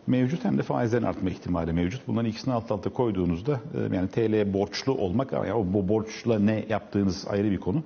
mevcut 0.08 0.46
hem 0.46 0.58
de 0.58 0.62
faizlerin 0.62 1.04
artma 1.04 1.30
ihtimali 1.30 1.74
mevcut. 1.74 2.08
Bunların 2.08 2.30
ikisini 2.30 2.54
alt 2.54 2.72
alta 2.72 2.90
koyduğunuzda 2.90 3.52
e, 3.52 3.96
yani 3.96 4.08
TL'ye 4.08 4.54
borçlu 4.54 4.94
olmak 4.94 5.32
yani 5.34 5.74
bu 5.74 5.88
borçla 5.88 6.40
ne 6.40 6.66
yaptığınız 6.70 7.28
ayrı 7.30 7.52
bir 7.52 7.60
konu. 7.60 7.84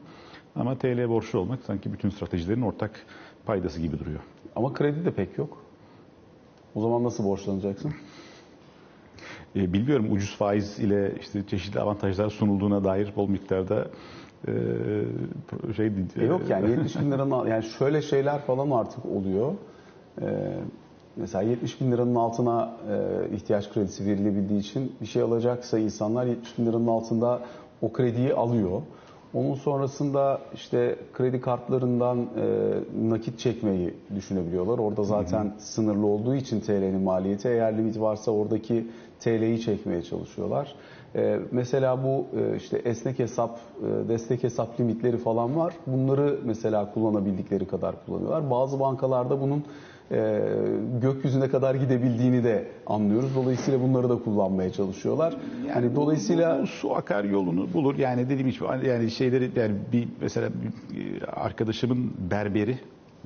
Ama 0.55 0.77
TL'ye 0.77 1.09
borçlu 1.09 1.39
olmak 1.39 1.59
sanki 1.63 1.93
bütün 1.93 2.09
stratejilerin 2.09 2.61
ortak 2.61 2.91
paydası 3.45 3.81
gibi 3.81 3.99
duruyor. 3.99 4.19
Ama 4.55 4.73
kredi 4.73 5.05
de 5.05 5.11
pek 5.11 5.37
yok. 5.37 5.57
O 6.75 6.81
zaman 6.81 7.03
nasıl 7.03 7.23
borçlanacaksın? 7.23 7.93
E, 9.55 9.73
biliyorum 9.73 10.11
ucuz 10.11 10.35
faiz 10.35 10.79
ile 10.79 11.13
işte 11.19 11.47
çeşitli 11.47 11.79
avantajlar 11.79 12.29
sunulduğuna 12.29 12.83
dair 12.83 13.13
bol 13.15 13.29
miktarda 13.29 13.87
e, 14.47 14.53
şey 15.75 15.91
E 16.17 16.25
yok 16.25 16.41
yani 16.49 16.69
70 16.69 16.99
bin 16.99 17.11
liranın 17.11 17.47
yani 17.47 17.63
şöyle 17.63 18.01
şeyler 18.01 18.41
falan 18.41 18.71
artık 18.71 19.05
oluyor. 19.05 19.53
Ee, 20.21 20.25
mesela 21.17 21.49
70 21.49 21.81
bin 21.81 21.91
liranın 21.91 22.15
altına 22.15 22.73
e, 22.91 23.35
ihtiyaç 23.35 23.73
kredisi 23.73 24.05
verilebildiği 24.05 24.59
için 24.59 24.95
bir 25.01 25.05
şey 25.05 25.21
alacaksa 25.21 25.79
insanlar 25.79 26.25
70 26.25 26.57
bin 26.57 26.65
liranın 26.65 26.87
altında 26.87 27.41
o 27.81 27.91
krediyi 27.93 28.33
alıyor. 28.33 28.81
Onun 29.33 29.53
sonrasında 29.55 30.41
işte 30.53 30.95
kredi 31.13 31.41
kartlarından 31.41 32.19
e, 32.19 33.09
nakit 33.09 33.39
çekmeyi 33.39 33.93
düşünebiliyorlar. 34.15 34.79
Orada 34.79 35.03
zaten 35.03 35.53
sınırlı 35.57 36.05
olduğu 36.05 36.35
için 36.35 36.59
TL'nin 36.59 37.01
maliyeti 37.01 37.47
eğer 37.47 37.77
limit 37.77 37.99
varsa 37.99 38.31
oradaki 38.31 38.87
TL'yi 39.19 39.61
çekmeye 39.61 40.01
çalışıyorlar. 40.01 40.75
Ee, 41.15 41.39
mesela 41.51 42.03
bu 42.03 42.25
e, 42.39 42.55
işte 42.55 42.77
esnek 42.77 43.19
hesap, 43.19 43.59
e, 43.59 44.09
destek 44.09 44.43
hesap 44.43 44.79
limitleri 44.79 45.17
falan 45.17 45.57
var. 45.57 45.73
Bunları 45.87 46.39
mesela 46.43 46.93
kullanabildikleri 46.93 47.67
kadar 47.67 48.05
kullanıyorlar. 48.05 48.51
Bazı 48.51 48.79
bankalarda 48.79 49.41
bunun 49.41 49.63
e, 50.11 50.41
gökyüzüne 51.01 51.49
kadar 51.49 51.75
gidebildiğini 51.75 52.43
de 52.43 52.67
anlıyoruz. 52.87 53.35
Dolayısıyla 53.35 53.81
bunları 53.81 54.09
da 54.09 54.19
kullanmaya 54.19 54.71
çalışıyorlar. 54.71 55.37
hani 55.73 55.95
dolayısıyla 55.95 56.57
bu, 56.57 56.61
bu 56.61 56.67
su 56.67 56.95
akar 56.95 57.23
yolunu 57.23 57.73
bulur. 57.73 57.97
Yani 57.97 58.29
dediğim 58.29 58.49
gibi 58.49 58.87
yani 58.87 59.11
şeyleri 59.11 59.51
yani 59.55 59.75
bir 59.93 60.07
mesela 60.21 60.49
bir 60.93 61.45
arkadaşımın 61.45 62.13
berberi 62.31 62.77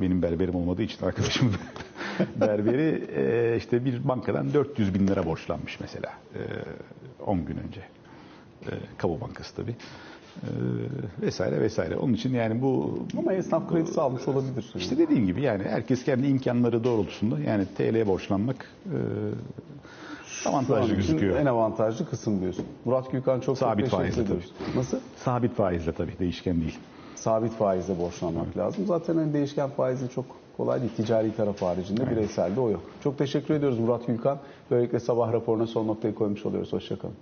benim 0.01 0.21
berberim 0.21 0.55
olmadığı 0.55 0.81
için 0.81 1.05
arkadaşımın 1.05 1.53
berberi 2.35 3.03
e, 3.15 3.57
işte 3.57 3.85
bir 3.85 4.07
bankadan 4.07 4.53
400 4.53 4.93
bin 4.93 5.07
lira 5.07 5.25
borçlanmış 5.25 5.79
mesela 5.79 6.13
e, 6.35 6.41
10 7.23 7.45
gün 7.45 7.57
önce. 7.57 7.81
E, 8.65 8.71
Kamu 8.97 9.21
Bankası 9.21 9.55
tabii. 9.55 9.75
E, 10.43 10.47
vesaire 11.21 11.61
vesaire. 11.61 11.95
Onun 11.95 12.13
için 12.13 12.33
yani 12.33 12.61
bu 12.61 12.99
ama 13.17 13.33
esnaf 13.33 13.69
kredisi 13.69 14.01
almış 14.01 14.27
olabilir. 14.27 14.73
işte 14.75 14.97
dediğim 14.97 15.25
gibi 15.25 15.41
yani 15.41 15.63
herkes 15.63 16.03
kendi 16.03 16.27
imkanları 16.27 16.83
doğrultusunda 16.83 17.39
yani 17.39 17.65
TL'ye 17.77 18.07
borçlanmak 18.07 18.65
e, 18.85 18.97
avantajlı 20.49 20.95
gözüküyor. 20.95 21.35
En 21.35 21.45
avantajlı 21.45 22.09
kısım 22.09 22.41
diyorsun. 22.41 22.65
Murat 22.85 23.11
Gülkan 23.11 23.39
çok 23.39 23.57
Sabit 23.57 23.87
faizle 23.87 24.21
ediyoruz. 24.21 24.51
Nasıl? 24.75 24.97
Sabit 25.15 25.55
faizle 25.55 25.91
tabii 25.91 26.19
değişken 26.19 26.61
değil. 26.61 26.79
Sabit 27.15 27.51
faizle 27.53 27.99
borçlanmak 27.99 28.57
lazım. 28.57 28.85
Zaten 28.85 29.15
hani 29.15 29.33
değişken 29.33 29.69
faizi 29.69 30.09
çok 30.09 30.25
kolay 30.57 30.81
değil. 30.81 30.91
Ticari 30.97 31.35
taraf 31.35 31.61
haricinde 31.61 32.11
bireyselde 32.11 32.59
o 32.59 32.69
yok. 32.69 32.81
Çok 33.03 33.17
teşekkür 33.17 33.53
ediyoruz 33.53 33.79
Murat 33.79 34.07
Gülkan. 34.07 34.37
Böylelikle 34.71 34.99
sabah 34.99 35.33
raporuna 35.33 35.67
son 35.67 35.87
noktayı 35.87 36.15
koymuş 36.15 36.45
oluyoruz. 36.45 36.73
Hoşçakalın. 36.73 37.15